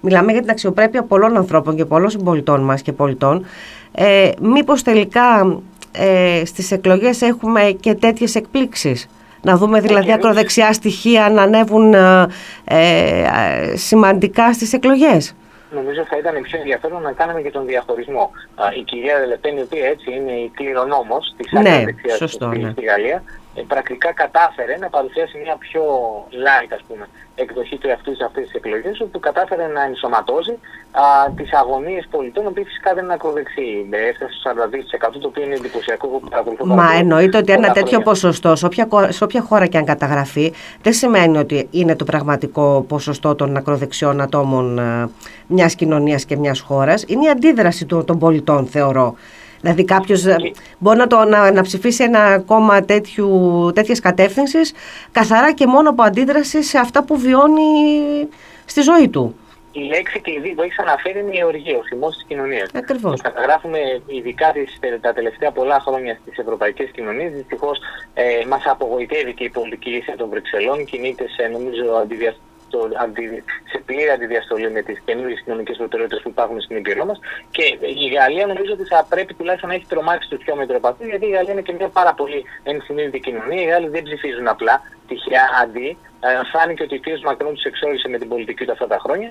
μιλάμε 0.00 0.32
για 0.32 0.40
την 0.40 0.50
αξιοπρέπεια 0.50 1.02
πολλών 1.02 1.36
ανθρώπων 1.36 1.76
και 1.76 1.84
πολλών 1.84 2.10
συμπολιτών 2.10 2.60
μας 2.60 2.82
και 2.82 2.92
πολιτών, 2.92 3.44
ε, 3.92 4.30
μήπως 4.40 4.82
τελικά 4.82 5.58
ε, 5.92 6.44
στις 6.44 6.70
εκλογές 6.70 7.22
έχουμε 7.22 7.76
και 7.80 7.94
τέτοιες 7.94 8.34
εκπλήξεις; 8.34 9.08
Να 9.42 9.56
δούμε 9.56 9.80
δηλαδή 9.80 10.12
ακροδεξιά 10.12 10.72
στοιχεία 10.72 11.30
να 11.30 11.42
ανέβουν 11.42 11.94
ε, 11.94 12.26
ε 12.64 13.76
σημαντικά 13.76 14.52
στις 14.52 14.72
εκλογές; 14.72 15.34
Νομίζω 15.70 16.04
θα 16.04 16.16
ήταν 16.16 16.42
πιο 16.42 16.58
ενδιαφέρον 16.58 17.02
να 17.02 17.12
κάνουμε 17.12 17.40
και 17.42 17.50
τον 17.50 17.66
διαχωρισμό. 17.66 18.30
η 18.78 18.82
κυρία 18.82 19.26
Λεπέν, 19.26 19.56
η 19.56 19.60
οποία 19.60 19.86
έτσι 19.86 20.12
είναι 20.12 20.32
η 20.32 20.50
κληρονόμος 20.54 21.34
της 21.36 21.52
ναι, 21.52 21.60
ναι. 21.60 22.70
στη 22.70 22.84
Γαλλίας, 22.84 23.22
ε, 23.49 23.49
πρακτικά 23.66 24.12
κατάφερε 24.12 24.76
να 24.78 24.88
παρουσιάσει 24.88 25.38
μια 25.44 25.56
πιο 25.56 25.82
light 26.44 26.70
ας 26.74 26.82
πούμε, 26.88 27.08
εκδοχή 27.34 27.76
του 27.78 27.88
εαυτού 27.88 28.14
σε 28.16 28.24
αυτές 28.24 28.44
τις 28.44 28.54
εκλογές 28.54 29.00
όπου 29.00 29.20
κατάφερε 29.20 29.66
να 29.66 29.82
ενσωματώσει 29.82 30.58
α, 30.90 31.02
τις 31.36 31.52
αγωνίες 31.52 32.06
πολιτών 32.10 32.44
που 32.54 32.64
φυσικά 32.64 32.94
δεν 32.94 33.04
είναι 33.04 33.12
ακροδεξί. 33.12 33.86
Έφτασε 33.90 34.32
στο 34.40 34.50
42% 35.16 35.18
το 35.20 35.28
οποίο 35.28 35.44
είναι 35.44 35.54
εντυπωσιακό. 35.54 36.20
Μα 36.64 36.92
εννοείται 36.98 37.38
ότι 37.38 37.52
ένα 37.52 37.70
τέτοιο 37.72 38.00
ποσοστό 38.00 38.56
σε 38.56 38.66
όποια, 38.66 38.88
σε 39.08 39.24
όποια 39.24 39.42
χώρα 39.42 39.66
και 39.66 39.78
αν 39.78 39.84
καταγραφεί 39.84 40.52
δεν 40.82 40.92
σημαίνει 40.92 41.38
ότι 41.38 41.68
είναι 41.70 41.96
το 41.96 42.04
πραγματικό 42.04 42.84
ποσοστό 42.88 43.34
των 43.34 43.56
ακροδεξιών 43.56 44.20
ατόμων 44.20 44.80
μιας 45.46 45.74
κοινωνίας 45.74 46.24
και 46.24 46.36
μιας 46.36 46.60
χώρας. 46.60 47.04
Είναι 47.06 47.26
η 47.26 47.28
αντίδραση 47.28 47.86
των 47.86 48.18
πολιτών 48.18 48.66
θεωρώ. 48.66 49.14
Δηλαδή 49.60 49.84
κάποιος 49.84 50.24
ε, 50.26 50.36
μπορεί 50.78 50.98
να, 50.98 51.06
το, 51.06 51.24
να, 51.24 51.52
να 51.52 51.62
ψηφίσει 51.62 52.04
ένα 52.04 52.42
κόμμα 52.46 52.84
τέτοιες 53.74 54.00
κατεύθυνση 54.00 54.58
καθαρά 55.12 55.52
και 55.52 55.66
μόνο 55.66 55.90
από 55.90 56.02
αντίδραση 56.02 56.62
σε 56.62 56.78
αυτά 56.78 57.04
που 57.04 57.18
βιώνει 57.18 57.62
στη 58.64 58.80
ζωή 58.80 59.08
του. 59.08 59.34
Η 59.72 59.80
λέξη 59.80 60.20
κλειδί 60.20 60.54
που 60.54 60.62
έχεις 60.62 60.78
αναφέρει 60.78 61.18
είναι 61.18 61.36
η 61.36 61.42
οργή, 61.44 61.72
ο 61.72 61.82
θυμός 61.88 62.14
της 62.14 62.24
κοινωνίας. 62.28 62.68
Ακριβώς. 62.74 63.20
Καταγράφουμε 63.20 63.78
ειδικά 64.06 64.52
τα 65.00 65.12
τελευταία 65.12 65.50
πολλά 65.50 65.80
χρόνια 65.80 66.18
στις 66.22 66.38
ευρωπαϊκές 66.38 66.90
κοινωνίες. 66.90 67.32
Δυστυχώς 67.32 67.78
ε, 68.14 68.46
μας 68.46 68.62
απογοητεύει 68.66 69.34
και 69.34 69.44
η 69.44 69.48
πολιτική 69.50 69.90
λύση 69.90 70.12
των 70.16 70.28
Βρυξελών. 70.28 70.84
Κινείται 70.84 71.28
σε 71.28 71.42
νομίζω 71.46 71.92
αντιδιαστημικό 71.92 72.49
αντι, 72.98 73.44
σε 73.70 73.78
πλήρη 73.86 74.10
αντιδιαστολή 74.10 74.70
με 74.70 74.82
τις 74.82 74.98
καινούριε 75.04 75.36
κοινωνικές 75.44 75.76
προτεραιότητες 75.76 76.22
που 76.22 76.28
υπάρχουν 76.28 76.60
στην 76.60 76.76
Ήπειρό 76.76 77.04
μας. 77.04 77.18
Και 77.50 77.64
η 78.04 78.08
Γαλλία 78.14 78.46
νομίζω 78.46 78.72
ότι 78.72 78.84
θα 78.84 79.06
πρέπει 79.08 79.34
τουλάχιστον 79.34 79.68
να 79.68 79.74
έχει 79.74 79.86
τρομάξει 79.88 80.28
τους 80.28 80.38
πιο 80.44 80.56
μετροπαθεί, 80.56 81.04
γιατί 81.06 81.26
η 81.26 81.30
Γαλλία 81.30 81.52
είναι 81.52 81.62
και 81.62 81.72
μια 81.72 81.88
πάρα 81.88 82.14
πολύ 82.14 82.44
ενσυνείδητη 82.62 83.20
κοινωνία. 83.20 83.62
Οι 83.62 83.66
Γάλλοι 83.66 83.88
δεν 83.88 84.02
ψηφίζουν 84.02 84.48
απλά 84.48 84.82
τυχαία 85.08 85.46
αντί. 85.62 85.98
Ε, 86.22 86.40
φάνηκε 86.52 86.82
ότι 86.82 86.94
ο 86.96 87.00
κ. 87.00 87.24
Μακρόν 87.24 87.54
τους 87.54 87.64
εξόρισε 87.64 88.08
με 88.08 88.18
την 88.18 88.28
πολιτική 88.28 88.64
του 88.64 88.72
αυτά 88.72 88.86
τα 88.86 88.98
χρόνια. 88.98 89.30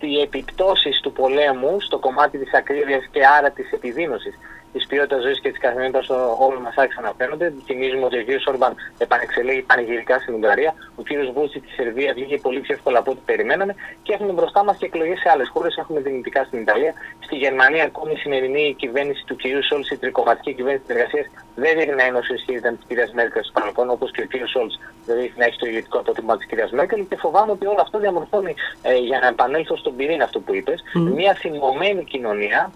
Οι 0.00 0.20
επιπτώσεις 0.20 1.00
του 1.00 1.12
πολέμου 1.12 1.80
στο 1.80 1.98
κομμάτι 1.98 2.38
της 2.38 2.54
ακρίβειας 2.54 3.04
και 3.10 3.26
άρα 3.26 3.50
της 3.50 3.72
επιδείνωσης 3.72 4.34
της 4.72 4.86
ποιότητας 4.86 5.22
ζωής 5.22 5.40
και 5.40 5.50
της 5.50 5.60
καθημερινότητας 5.60 6.08
όλων 6.38 6.62
μας 6.62 6.76
άρχισαν 6.76 7.04
να 7.04 7.12
φαίνονται. 7.18 7.52
Θυμίζουμε 7.64 8.04
ότι 8.04 8.18
ο 8.18 8.24
κ. 8.24 8.40
Σόρμπαν 8.40 8.74
επανεξελέγει 8.98 9.62
πανηγυρικά 9.62 10.18
στην 10.18 10.34
Ουγγαρία. 10.34 10.74
Ο 10.96 11.02
κ. 11.02 11.08
Βούτσι 11.34 11.60
τη 11.60 11.68
Σερβία 11.68 12.12
βγήκε 12.12 12.36
πολύ 12.38 12.60
πιο 12.60 12.74
εύκολα 12.74 12.98
από 12.98 13.10
ό,τι 13.10 13.20
περιμέναμε. 13.24 13.74
Και 14.02 14.12
έχουμε 14.12 14.32
μπροστά 14.32 14.64
μας 14.64 14.76
και 14.76 14.86
εκλογές 14.86 15.18
σε 15.18 15.28
άλλες 15.32 15.48
χώρες. 15.48 15.76
Έχουμε 15.76 16.00
δυνητικά 16.00 16.44
στην 16.44 16.60
Ιταλία. 16.60 16.92
Στη 17.20 17.36
Γερμανία, 17.36 17.84
ακόμη 17.84 18.12
η 18.12 18.16
σημερινή 18.16 18.74
κυβέρνηση 18.78 19.24
του 19.26 19.36
κ. 19.36 19.42
Σόλτς, 19.68 19.90
η 19.90 19.96
τρικομματική 19.96 20.52
κυβέρνηση 20.54 20.84
της 20.86 20.94
εργασίας, 20.96 21.26
δεν 21.54 21.76
δείχνει 21.78 21.94
να 21.94 22.04
είναι 22.06 22.18
όσο 22.18 22.34
ισχύει 22.34 22.60
της 22.60 22.84
κυρίας 22.88 23.12
Μέρκελ 23.12 23.42
στο 23.42 23.52
παρελθόν, 23.52 23.90
όπως 23.90 24.10
και 24.10 24.22
ο 24.22 24.26
κ. 24.28 24.48
Σόλτς 24.48 24.78
δεν 25.06 25.16
δείχνει 25.16 25.38
να 25.38 25.44
έχει 25.44 25.58
το 25.58 25.66
ηγετικό 25.66 25.98
αποτύπωμα 25.98 26.36
της 26.36 26.46
κυρίας 26.46 26.70
Μέρκελ. 26.70 27.08
Και 27.08 27.16
φοβάμαι 27.16 27.52
ότι 27.52 27.66
όλο 27.66 27.80
αυτό 27.80 27.98
διαμορφώνει, 27.98 28.54
ε, 28.82 28.94
για 28.94 29.18
να 29.18 29.26
επανέλθω 29.26 29.76
στον 29.76 29.96
πυρήνα 29.96 30.24
αυτό 30.24 30.40
που 30.40 30.54
είπες, 30.54 30.82
mm. 30.82 31.12
μια 31.14 31.34
θυμωμένη 31.34 32.04
κοινωνία, 32.04 32.72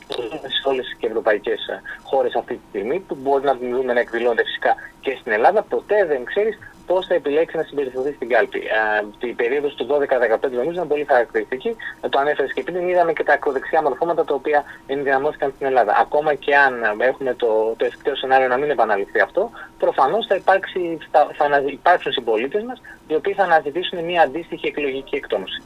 σε 0.63 0.69
όλες 0.69 0.87
τις 0.87 1.09
ευρωπαϊκές 1.09 1.61
χώρες 2.03 2.35
αυτή 2.35 2.55
τη 2.55 2.61
στιγμή, 2.69 2.99
που 3.01 3.17
μπορεί 3.21 3.45
να 3.45 3.57
την 3.57 3.77
δούμε 3.77 3.93
να 3.93 4.01
εκδηλώνεται 4.01 4.45
φυσικά 4.45 4.75
και 5.01 5.17
στην 5.21 5.33
Ελλάδα. 5.33 5.63
Ποτέ 5.63 6.05
δεν 6.05 6.25
ξέρεις 6.25 6.59
πώς 6.87 7.07
θα 7.07 7.15
επιλέξει 7.15 7.57
να 7.57 7.63
συμπεριφερθεί 7.63 8.13
στην 8.13 8.29
κάλπη. 8.29 8.59
Ε, 8.59 9.27
η 9.27 9.33
περίοδο 9.33 9.69
του 9.69 9.87
12-15 9.87 10.51
νομίζω 10.51 10.71
ήταν 10.71 10.89
πολύ 10.89 11.05
χαρακτηριστική. 11.05 11.77
Ε, 12.01 12.09
το 12.09 12.19
ανέφερες 12.19 12.53
και 12.53 12.63
πριν, 12.63 12.89
είδαμε 12.89 13.13
και 13.13 13.25
τα 13.25 13.33
ακροδεξιά 13.33 13.83
μορφώματα 13.83 14.25
τα 14.25 14.35
οποία 14.35 14.65
ενδυναμώθηκαν 14.87 15.53
στην 15.55 15.67
Ελλάδα. 15.67 15.97
Ακόμα 16.01 16.35
και 16.35 16.57
αν 16.57 16.75
έχουμε 16.99 17.35
το, 17.35 17.75
το 17.77 17.85
ευκταίο 17.85 18.17
σενάριο 18.17 18.49
να 18.49 18.57
μην 18.57 18.71
επαναληφθεί 18.71 19.21
αυτό, 19.21 19.51
προφανώς 19.79 20.27
θα, 20.27 20.35
υπάρξει, 20.35 20.99
θα, 21.11 21.29
θα 21.39 21.63
υπάρξουν 21.67 22.13
συμπολίτες 22.13 22.63
μας 22.63 22.81
οι 23.07 23.15
οποίοι 23.15 23.33
θα 23.33 23.43
αναζητήσουν 23.43 24.05
μια 24.05 24.23
αντίστοιχη 24.23 24.67
εκλογική 24.67 25.17
εκτόνωση 25.17 25.63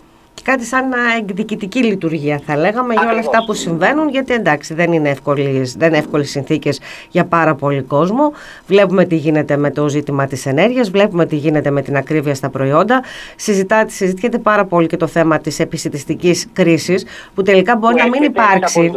κάτι 0.47 0.65
σαν 0.65 0.85
εκδικητική 1.19 1.85
λειτουργία 1.85 2.41
θα 2.47 2.57
λέγαμε 2.57 2.95
για 2.95 3.09
όλα 3.11 3.19
αυτά 3.19 3.45
που 3.47 3.53
συμβαίνουν 3.53 4.09
γιατί 4.09 4.33
εντάξει 4.33 4.75
δεν 4.75 4.93
είναι 4.93 5.09
εύκολες, 5.09 5.75
δεν 5.77 5.89
είναι 5.89 5.99
εύκολες 5.99 6.31
συνθήκες 6.31 6.81
για 7.11 7.25
πάρα 7.25 7.55
πολύ 7.55 7.83
κόσμο. 7.83 8.33
Βλέπουμε 8.67 9.05
τι 9.05 9.17
γίνεται 9.17 9.57
με 9.57 9.71
το 9.71 9.89
ζήτημα 9.89 10.27
της 10.27 10.47
ενέργειας 10.47 10.91
βλέπουμε 10.91 11.27
τι 11.27 11.37
γίνεται 11.37 11.71
με 11.71 11.83
την 11.83 11.97
ακρίβεια 11.97 12.35
στα 12.35 12.49
προϊόντα. 12.51 13.03
Συζητά, 13.37 13.85
συζητιέται 13.89 14.39
πάρα 14.39 14.65
πολύ 14.65 14.87
και 14.87 14.97
το 14.97 15.07
θέμα 15.07 15.39
της 15.39 15.59
επισητιστικής 15.59 16.47
κρίσης 16.53 17.05
που 17.35 17.43
τελικά 17.43 17.77
μπορεί 17.77 17.95
να 17.95 18.09
μην 18.09 18.23
υπάρξει 18.23 18.93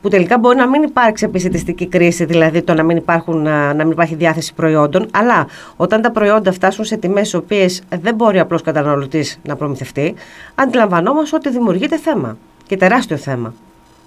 που 0.00 0.08
τελικά 0.08 0.38
μπορεί 0.38 0.56
να 0.56 0.68
μην 0.68 0.82
υπάρξει 0.82 1.24
επισητιστική 1.24 1.86
κρίση 1.86 2.24
δηλαδή 2.24 2.62
το 2.62 2.74
να 2.74 2.82
μην, 2.82 2.96
υπάρχουν, 2.96 3.42
να 3.42 3.74
μην 3.74 3.90
υπάρχει 3.90 4.14
διάθεση 4.14 4.54
προϊόντων. 4.54 5.08
Αλλά 5.12 5.46
όταν 5.76 6.02
τα 6.02 6.10
προϊόντα 6.10 6.52
φτάσουν 6.52 6.84
σε 6.84 6.96
τιμές 6.96 7.32
οι 7.32 7.36
οποίες 7.36 7.82
δεν 8.00 8.14
μπορεί 8.14 8.38
απλώς 8.38 8.62
καταναλωτής 8.62 9.38
να 9.42 9.56
προμηθευτεί 9.56 10.14
αντιλαμβανόμαστε 10.96 11.36
ότι 11.36 11.50
δημιουργείται 11.50 11.98
θέμα 11.98 12.36
και 12.66 12.76
τεράστιο 12.76 13.16
θέμα. 13.16 13.54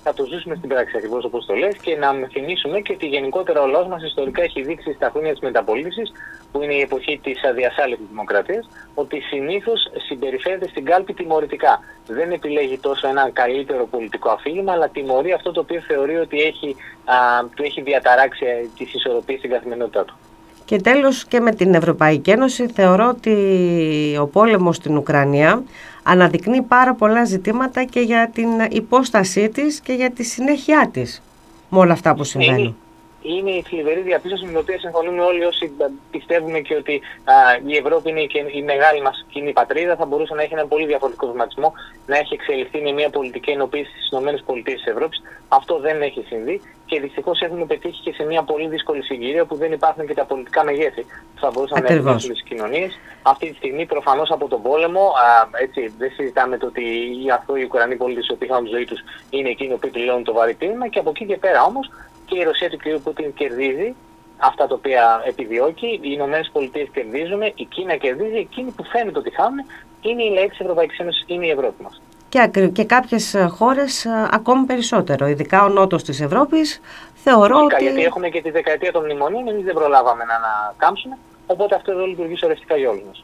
Θα 0.04 0.14
το 0.14 0.26
ζήσουμε 0.26 0.56
στην 0.56 0.70
πράξη 0.70 0.98
ακριβώς 0.98 1.24
όπως 1.24 1.46
το 1.46 1.54
λες 1.54 1.76
και 1.82 1.96
να 1.96 2.14
θυμίσουμε 2.32 2.80
και 2.80 2.94
ότι 2.94 3.06
γενικότερα 3.06 3.62
ο 3.62 3.68
λαός 3.68 3.88
μας 3.88 4.04
ιστορικά 4.04 4.42
έχει 4.44 4.62
δείξει 4.62 4.94
στα 4.94 5.10
χρόνια 5.10 5.32
της 5.32 5.42
μεταπολίτευσης, 5.42 6.12
που 6.52 6.62
είναι 6.62 6.74
η 6.74 6.82
εποχή 6.82 7.20
της 7.24 7.44
αδιασάλευτης 7.44 8.08
δημοκρατίας, 8.10 8.70
ότι 8.94 9.20
συνήθως 9.20 9.80
συμπεριφέρεται 10.08 10.68
στην 10.68 10.86
κάλπη 10.86 11.14
τιμωρητικά. 11.14 11.80
Δεν 12.08 12.32
επιλέγει 12.32 12.78
τόσο 12.78 13.08
ένα 13.08 13.30
καλύτερο 13.34 13.86
πολιτικό 13.86 14.30
αφήγημα, 14.30 14.72
αλλά 14.72 14.90
τιμωρεί 14.90 15.32
αυτό 15.34 15.52
το 15.52 15.60
οποίο 15.60 15.82
θεωρεί 15.82 16.16
ότι 16.16 16.42
έχει, 16.42 16.76
α, 17.06 17.16
του 17.56 17.64
έχει 17.64 17.82
διαταράξει 17.82 18.46
τις 18.78 18.94
ισορροπίες 18.94 19.40
στην 19.40 19.52
καθημερινότητά 19.52 20.06
του. 20.06 20.16
Και 20.68 20.78
τέλος 20.78 21.26
και 21.26 21.40
με 21.40 21.52
την 21.52 21.74
Ευρωπαϊκή 21.74 22.30
Ένωση 22.30 22.68
θεωρώ 22.68 23.08
ότι 23.08 23.36
ο 24.22 24.28
πόλεμος 24.28 24.76
στην 24.76 24.98
Ουκρανία 24.98 25.64
αναδεικνύει 26.04 26.62
πάρα 26.62 26.94
πολλά 26.94 27.26
ζητήματα 27.26 27.84
και 27.84 28.00
για 28.00 28.30
την 28.34 28.50
υπόστασή 28.70 29.50
της 29.50 29.80
και 29.80 29.94
για 29.94 30.12
τη 30.12 30.24
συνέχειά 30.24 30.90
της 30.94 31.22
με 31.70 31.80
όλα 31.80 31.94
αυτά 31.94 32.16
που 32.16 32.24
συμβαίνουν 32.24 32.76
είναι 33.22 33.52
η 33.52 33.62
θλιβερή 33.62 34.02
διαπίστωση 34.02 34.44
με 34.44 34.50
την 34.50 34.60
οποία 34.60 34.80
συμφωνούμε 34.80 35.22
όλοι 35.22 35.44
όσοι 35.44 35.72
πιστεύουμε 36.12 36.60
και 36.60 36.76
ότι 36.76 37.02
α, 37.24 37.34
η 37.66 37.76
Ευρώπη 37.78 38.10
είναι 38.10 38.24
και 38.24 38.40
η 38.60 38.62
μεγάλη 38.62 39.02
μας 39.02 39.26
κοινή 39.30 39.54
πατρίδα. 39.54 39.96
Θα 39.96 40.06
μπορούσε 40.06 40.34
να 40.34 40.42
έχει 40.42 40.54
ένα 40.54 40.66
πολύ 40.68 40.86
διαφορετικό 40.86 41.28
βηματισμό, 41.32 41.74
να 42.06 42.18
έχει 42.18 42.34
εξελιχθεί 42.34 42.82
με 42.82 42.92
μια 42.92 43.10
πολιτική 43.10 43.52
ενοποίηση 43.52 43.92
στις 43.92 44.08
ΗΠΑ 44.12 44.54
της 44.64 44.86
Ευρώπης. 44.86 45.22
Αυτό 45.48 45.80
δεν 45.80 46.02
έχει 46.02 46.24
συμβεί 46.28 46.62
και 46.88 47.00
δυστυχώς 47.00 47.42
έχουμε 47.42 47.66
πετύχει 47.66 48.02
και 48.02 48.12
σε 48.12 48.24
μια 48.24 48.44
πολύ 48.44 48.68
δύσκολη 48.68 49.04
συγκυρία 49.04 49.46
που 49.46 49.56
δεν 49.56 49.72
υπάρχουν 49.72 50.08
και 50.08 50.14
τα 50.14 50.26
πολιτικά 50.26 50.64
μεγέθη 50.64 51.02
που 51.04 51.40
θα 51.40 51.50
μπορούσαν 51.54 51.84
να 51.84 51.94
επιλέξουν 51.94 52.34
τι 52.34 52.44
κοινωνίες. 52.44 53.00
Αυτή 53.22 53.50
τη 53.50 53.56
στιγμή 53.56 53.86
προφανώς 53.86 54.30
από 54.32 54.48
τον 54.48 54.62
πόλεμο, 54.62 55.02
α, 55.02 55.50
έτσι, 55.62 55.94
δεν 55.98 56.12
συζητάμε 56.16 56.58
το 56.58 56.66
ότι 56.66 56.84
οι 57.24 57.32
αθώοι 57.32 57.64
Ουκρανοί 57.64 57.96
πολίτες 57.96 58.28
οι 58.28 58.32
οποίοι 58.32 58.48
είχαν 58.52 58.64
τη 58.64 58.70
ζωή 58.70 58.86
τους 58.86 59.00
είναι 59.30 59.50
εκείνοι 59.50 59.78
που 59.78 59.90
πληρώνουν 59.90 60.24
το 60.24 60.34
βαρύ 60.34 60.56
τίμημα 60.56 60.88
και 60.88 61.00
από 61.00 61.10
εκεί 61.10 61.26
και 61.26 61.38
πέρα 61.38 61.64
όμως 61.64 61.92
και 62.26 62.38
η 62.40 62.44
Ρωσία 62.44 62.70
του 62.70 62.78
κ. 62.78 62.84
Πούτιν 63.04 63.34
κερδίζει 63.34 63.96
αυτά 64.38 64.68
τα 64.68 64.76
οποία 64.76 65.24
επιδιώκει, 65.26 65.88
οι 65.88 66.00
Ηνωμένες 66.02 66.50
Πολιτείες 66.54 66.88
κερδίζουν, 66.94 67.42
η 67.42 67.66
Κίνα 67.66 67.96
κερδίζει, 67.96 68.38
εκείνοι 68.38 68.72
που 68.72 68.84
φαίνεται 68.84 69.20
ότι 69.20 69.36
χάνουν 69.36 69.66
είναι 70.02 70.24
η 70.24 70.30
λαοί 70.34 70.50
τη 70.50 70.58
Ευρωπαϊκής 70.60 71.00
Ένωσης, 71.00 71.24
είναι 71.28 71.46
η 71.46 71.50
Ευρώπη 71.50 71.84
μας. 71.84 72.02
Και, 72.30 72.50
και 72.74 72.84
κάποιες 72.84 73.36
χώρες 73.50 74.06
ακόμη 74.32 74.66
περισσότερο, 74.66 75.28
ειδικά 75.28 75.64
ο 75.64 75.68
νότος 75.68 76.04
της 76.04 76.22
Ευρώπης, 76.22 76.82
θεωρώ 77.14 77.58
Φυσικά, 77.58 77.76
ότι. 77.76 77.84
Γιατί 77.84 78.04
έχουμε 78.04 78.30
και 78.30 78.42
τη 78.42 78.52
δεκαετία 78.52 78.92
των 78.92 79.04
μνημονίων, 79.04 79.48
εμείς 79.48 79.64
δεν 79.64 79.74
προλάβαμε 79.74 80.24
να 80.24 80.34
ανακάμψουμε, 80.36 81.18
οπότε 81.48 81.76
αυτό 81.76 81.92
εδώ 81.92 82.06
λειτουργεί 82.06 82.38
σωρευτικά 82.38 82.78
για 82.78 82.90
όλους 82.90 83.04
μας. 83.08 83.24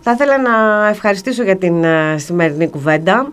Θα 0.00 0.10
ήθελα 0.10 0.38
να 0.38 0.86
ευχαριστήσω 0.88 1.42
για 1.42 1.56
την 1.56 1.84
σημερινή 2.16 2.68
κουβέντα 2.68 3.32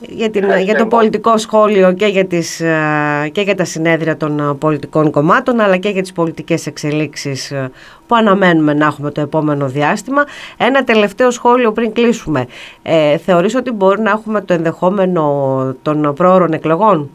για, 0.00 0.30
την, 0.30 0.58
για 0.62 0.74
το 0.74 0.86
πολιτικό 0.86 1.38
σχόλιο 1.38 1.92
και 1.92 2.06
για, 2.06 2.26
τις, 2.26 2.60
ε, 2.60 3.28
και 3.32 3.40
για 3.40 3.54
τα 3.54 3.64
συνέδρια 3.64 4.16
των 4.16 4.38
ε, 4.38 4.54
πολιτικών 4.54 5.10
κομμάτων 5.10 5.60
αλλά 5.60 5.76
και 5.76 5.88
για 5.88 6.02
τις 6.02 6.12
πολιτικές 6.12 6.66
εξελίξεις 6.66 7.50
ε, 7.50 7.70
που 8.06 8.14
αναμένουμε 8.14 8.74
να 8.74 8.86
έχουμε 8.86 9.10
το 9.10 9.20
επόμενο 9.20 9.68
διάστημα. 9.68 10.24
Ένα 10.56 10.84
τελευταίο 10.84 11.30
σχόλιο 11.30 11.72
πριν 11.72 11.92
κλείσουμε. 11.92 12.46
Ε, 12.82 13.18
θεωρείς 13.18 13.54
ότι 13.54 13.70
μπορεί 13.70 14.00
να 14.00 14.10
έχουμε 14.10 14.40
το 14.40 14.52
ενδεχόμενο 14.52 15.76
των 15.82 16.14
πρόωρων 16.14 16.52
εκλογών; 16.52 17.10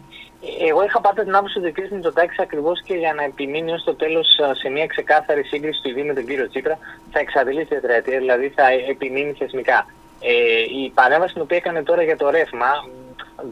Εγώ 0.70 0.84
είχα 0.84 1.02
πάντα 1.02 1.24
την 1.24 1.36
άποψη 1.36 1.58
ότι 1.58 1.68
ο 1.68 1.72
κ. 1.72 1.92
Μητσοτάκης 1.92 2.40
ακριβώς 2.40 2.82
και 2.82 2.94
για 2.94 3.14
να 3.14 3.24
επιμείνει 3.24 3.72
ως 3.72 3.84
το 3.84 3.96
τέλος 3.96 4.28
σε 4.62 4.70
μια 4.70 4.86
ξεκάθαρη 4.86 5.44
σύγκριση 5.44 5.82
του 5.82 5.90
ιδίου 5.90 6.06
με 6.06 6.14
τον 6.14 6.26
κύριο 6.26 6.50
Τσίπρα 6.50 6.78
θα 7.12 7.20
εξαντλήσει 7.20 7.66
τη 7.66 7.76
τετραετία, 7.76 8.18
δηλαδή 8.20 8.52
θα 8.56 8.64
επιμείνει 8.90 9.36
θεσμικά. 9.38 9.86
Ε, 10.26 10.62
η 10.84 10.92
παρέμβαση 10.94 11.34
την 11.34 11.42
οποία 11.42 11.58
έκανε 11.58 11.84
τώρα 11.84 12.04
για 12.04 12.18
το 12.18 12.30
ρεύμα 12.30 12.68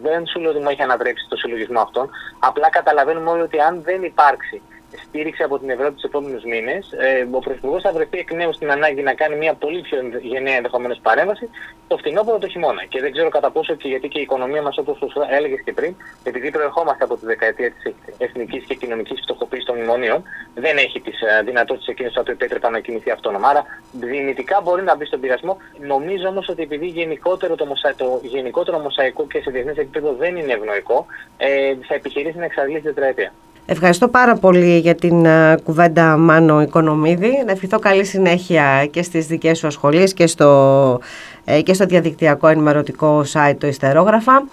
δεν 0.01 0.27
σου 0.27 0.39
λέω 0.39 0.49
ότι 0.51 0.59
μου 0.59 0.69
έχει 0.69 0.81
ανατρέψει 0.81 1.25
το 1.29 1.35
συλλογισμό 1.35 1.81
αυτόν. 1.81 2.09
Απλά 2.39 2.69
καταλαβαίνουμε 2.69 3.29
όλοι 3.29 3.41
ότι 3.41 3.59
αν 3.59 3.81
δεν 3.81 4.03
υπάρξει 4.03 4.61
στήριξη 5.07 5.43
από 5.43 5.59
την 5.59 5.69
Ευρώπη 5.69 5.93
τους 5.93 6.03
επόμενους 6.03 6.43
μήνες, 6.43 6.91
ε, 6.91 7.27
ο 7.31 7.39
Πρωθυπουργός 7.39 7.81
θα 7.81 7.91
βρεθεί 7.91 8.17
εκ 8.17 8.31
νέου 8.33 8.53
στην 8.53 8.71
ανάγκη 8.71 9.01
να 9.01 9.13
κάνει 9.13 9.35
μια 9.35 9.53
πολύ 9.53 9.81
πιο 9.81 9.97
γενναία 10.21 10.55
ενδεχομένω 10.55 10.95
παρέμβαση 11.01 11.49
το 11.87 11.97
φθινόπωρο 11.97 12.37
το 12.37 12.47
χειμώνα. 12.47 12.83
Και 12.85 12.99
δεν 12.99 13.11
ξέρω 13.11 13.29
κατά 13.29 13.51
πόσο 13.51 13.73
και 13.75 13.87
γιατί 13.87 14.07
και 14.07 14.19
η 14.19 14.21
οικονομία 14.21 14.61
μας, 14.61 14.77
όπως 14.77 14.97
έλεγες 15.29 15.61
και 15.65 15.73
πριν, 15.73 15.95
επειδή 16.23 16.51
προερχόμαστε 16.51 17.03
από 17.03 17.17
τη 17.17 17.25
δεκαετία 17.25 17.71
της 17.71 17.93
εθνικής 18.17 18.63
και 18.63 18.75
κοινωνικής 18.75 19.19
φτωχοποίησης 19.21 19.65
των 19.65 19.75
μνημονίων, 19.75 20.23
δεν 20.55 20.77
έχει 20.77 20.99
τις 20.99 21.21
ε, 21.21 21.41
δυνατότητες 21.43 21.87
εκείνες 21.87 22.13
που 22.13 22.31
επέτρεπαν 22.31 22.71
να 22.71 22.79
κινηθεί 22.79 23.11
αυτόνομα. 23.11 23.47
Άρα 23.47 23.65
δυνητικά 23.91 24.61
μπορεί 24.61 24.83
να 24.83 24.95
μπει 24.95 25.05
στον 25.05 25.19
πειρασμό. 25.19 25.57
Νομίζω 25.79 26.27
όμως 26.27 26.49
ότι 26.49 26.61
επειδή 26.61 26.85
γενικότερο 26.85 27.55
το, 27.55 27.65
μοσα... 27.65 27.93
το 27.95 28.19
γενικότερο 28.23 28.79
μοσαϊκό 28.79 29.27
και 29.27 29.41
σε 29.41 29.51
διεθνές 29.51 29.77
επίπεδο 29.77 30.13
δεν 30.13 30.35
είναι 30.35 30.53
ευνοϊκό, 30.53 31.05
ε, 31.37 31.75
θα 31.87 31.93
επιχειρήσει 31.93 32.37
να 32.37 32.45
εξαντλήσει 32.45 32.81
την 32.81 32.93
τετραετία. 32.93 33.33
Ευχαριστώ 33.73 34.07
πάρα 34.07 34.35
πολύ 34.35 34.77
για 34.77 34.95
την 34.95 35.23
uh, 35.25 35.55
κουβέντα 35.63 36.17
Μάνο 36.17 36.61
Οικονομίδη. 36.61 37.43
Να 37.45 37.51
ευχηθώ 37.51 37.79
καλή 37.79 38.05
συνέχεια 38.05 38.85
και 38.91 39.03
στις 39.03 39.25
δικές 39.25 39.57
σου 39.57 39.67
ασχολίες 39.67 40.13
και 40.13 40.27
στο, 40.27 40.99
ε, 41.45 41.61
και 41.61 41.73
στο 41.73 41.85
διαδικτυακό 41.85 42.47
ενημερωτικό 42.47 43.23
site 43.33 43.55
το 43.57 43.67
Ιστερόγραφα. 43.67 44.43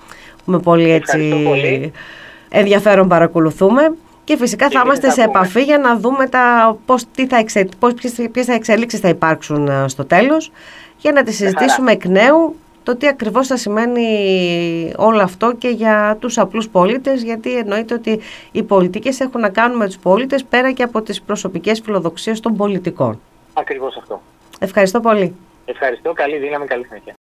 Με 0.44 0.58
πολύ 0.58 0.90
έτσι 0.90 1.92
ενδιαφέρον 2.48 3.08
παρακολουθούμε. 3.08 3.82
Και 4.24 4.36
φυσικά 4.36 4.68
θα 4.70 4.82
είμαστε 4.84 5.10
σε 5.10 5.22
επαφή 5.22 5.62
για 5.62 5.78
να 5.78 5.96
δούμε 5.98 6.26
τα, 6.26 6.76
πώς, 6.86 7.04
τι 7.14 7.26
θα 7.26 7.36
εξε, 7.36 7.68
πώς, 7.78 7.94
ποιες, 8.32 8.46
θα 8.46 8.52
εξελίξεις 8.54 9.00
θα 9.00 9.08
υπάρξουν 9.08 9.70
στο 9.86 10.04
τέλος 10.04 10.50
για 10.98 11.12
να 11.12 11.22
τις 11.22 11.36
συζητήσουμε 11.36 11.92
εκ 11.92 12.04
νέου 12.04 12.56
το 12.88 12.96
τι 12.96 13.08
ακριβώς 13.08 13.46
θα 13.46 13.56
σημαίνει 13.56 14.06
όλο 14.96 15.22
αυτό 15.22 15.54
και 15.54 15.68
για 15.68 16.16
τους 16.20 16.38
απλούς 16.38 16.68
πολίτες 16.68 17.22
γιατί 17.22 17.56
εννοείται 17.56 17.94
ότι 17.94 18.20
οι 18.52 18.62
πολιτικές 18.62 19.20
έχουν 19.20 19.40
να 19.40 19.48
κάνουν 19.48 19.76
με 19.76 19.86
τους 19.86 19.98
πολίτες 19.98 20.44
πέρα 20.44 20.72
και 20.72 20.82
από 20.82 21.02
τις 21.02 21.22
προσωπικές 21.22 21.80
φιλοδοξίες 21.80 22.40
των 22.40 22.56
πολιτικών. 22.56 23.20
Ακριβώς 23.52 23.96
αυτό. 23.96 24.20
Ευχαριστώ 24.58 25.00
πολύ. 25.00 25.34
Ευχαριστώ. 25.64 26.12
Καλή 26.12 26.36
δύναμη, 26.38 26.66
καλή 26.66 26.84
συνέχεια. 26.84 27.14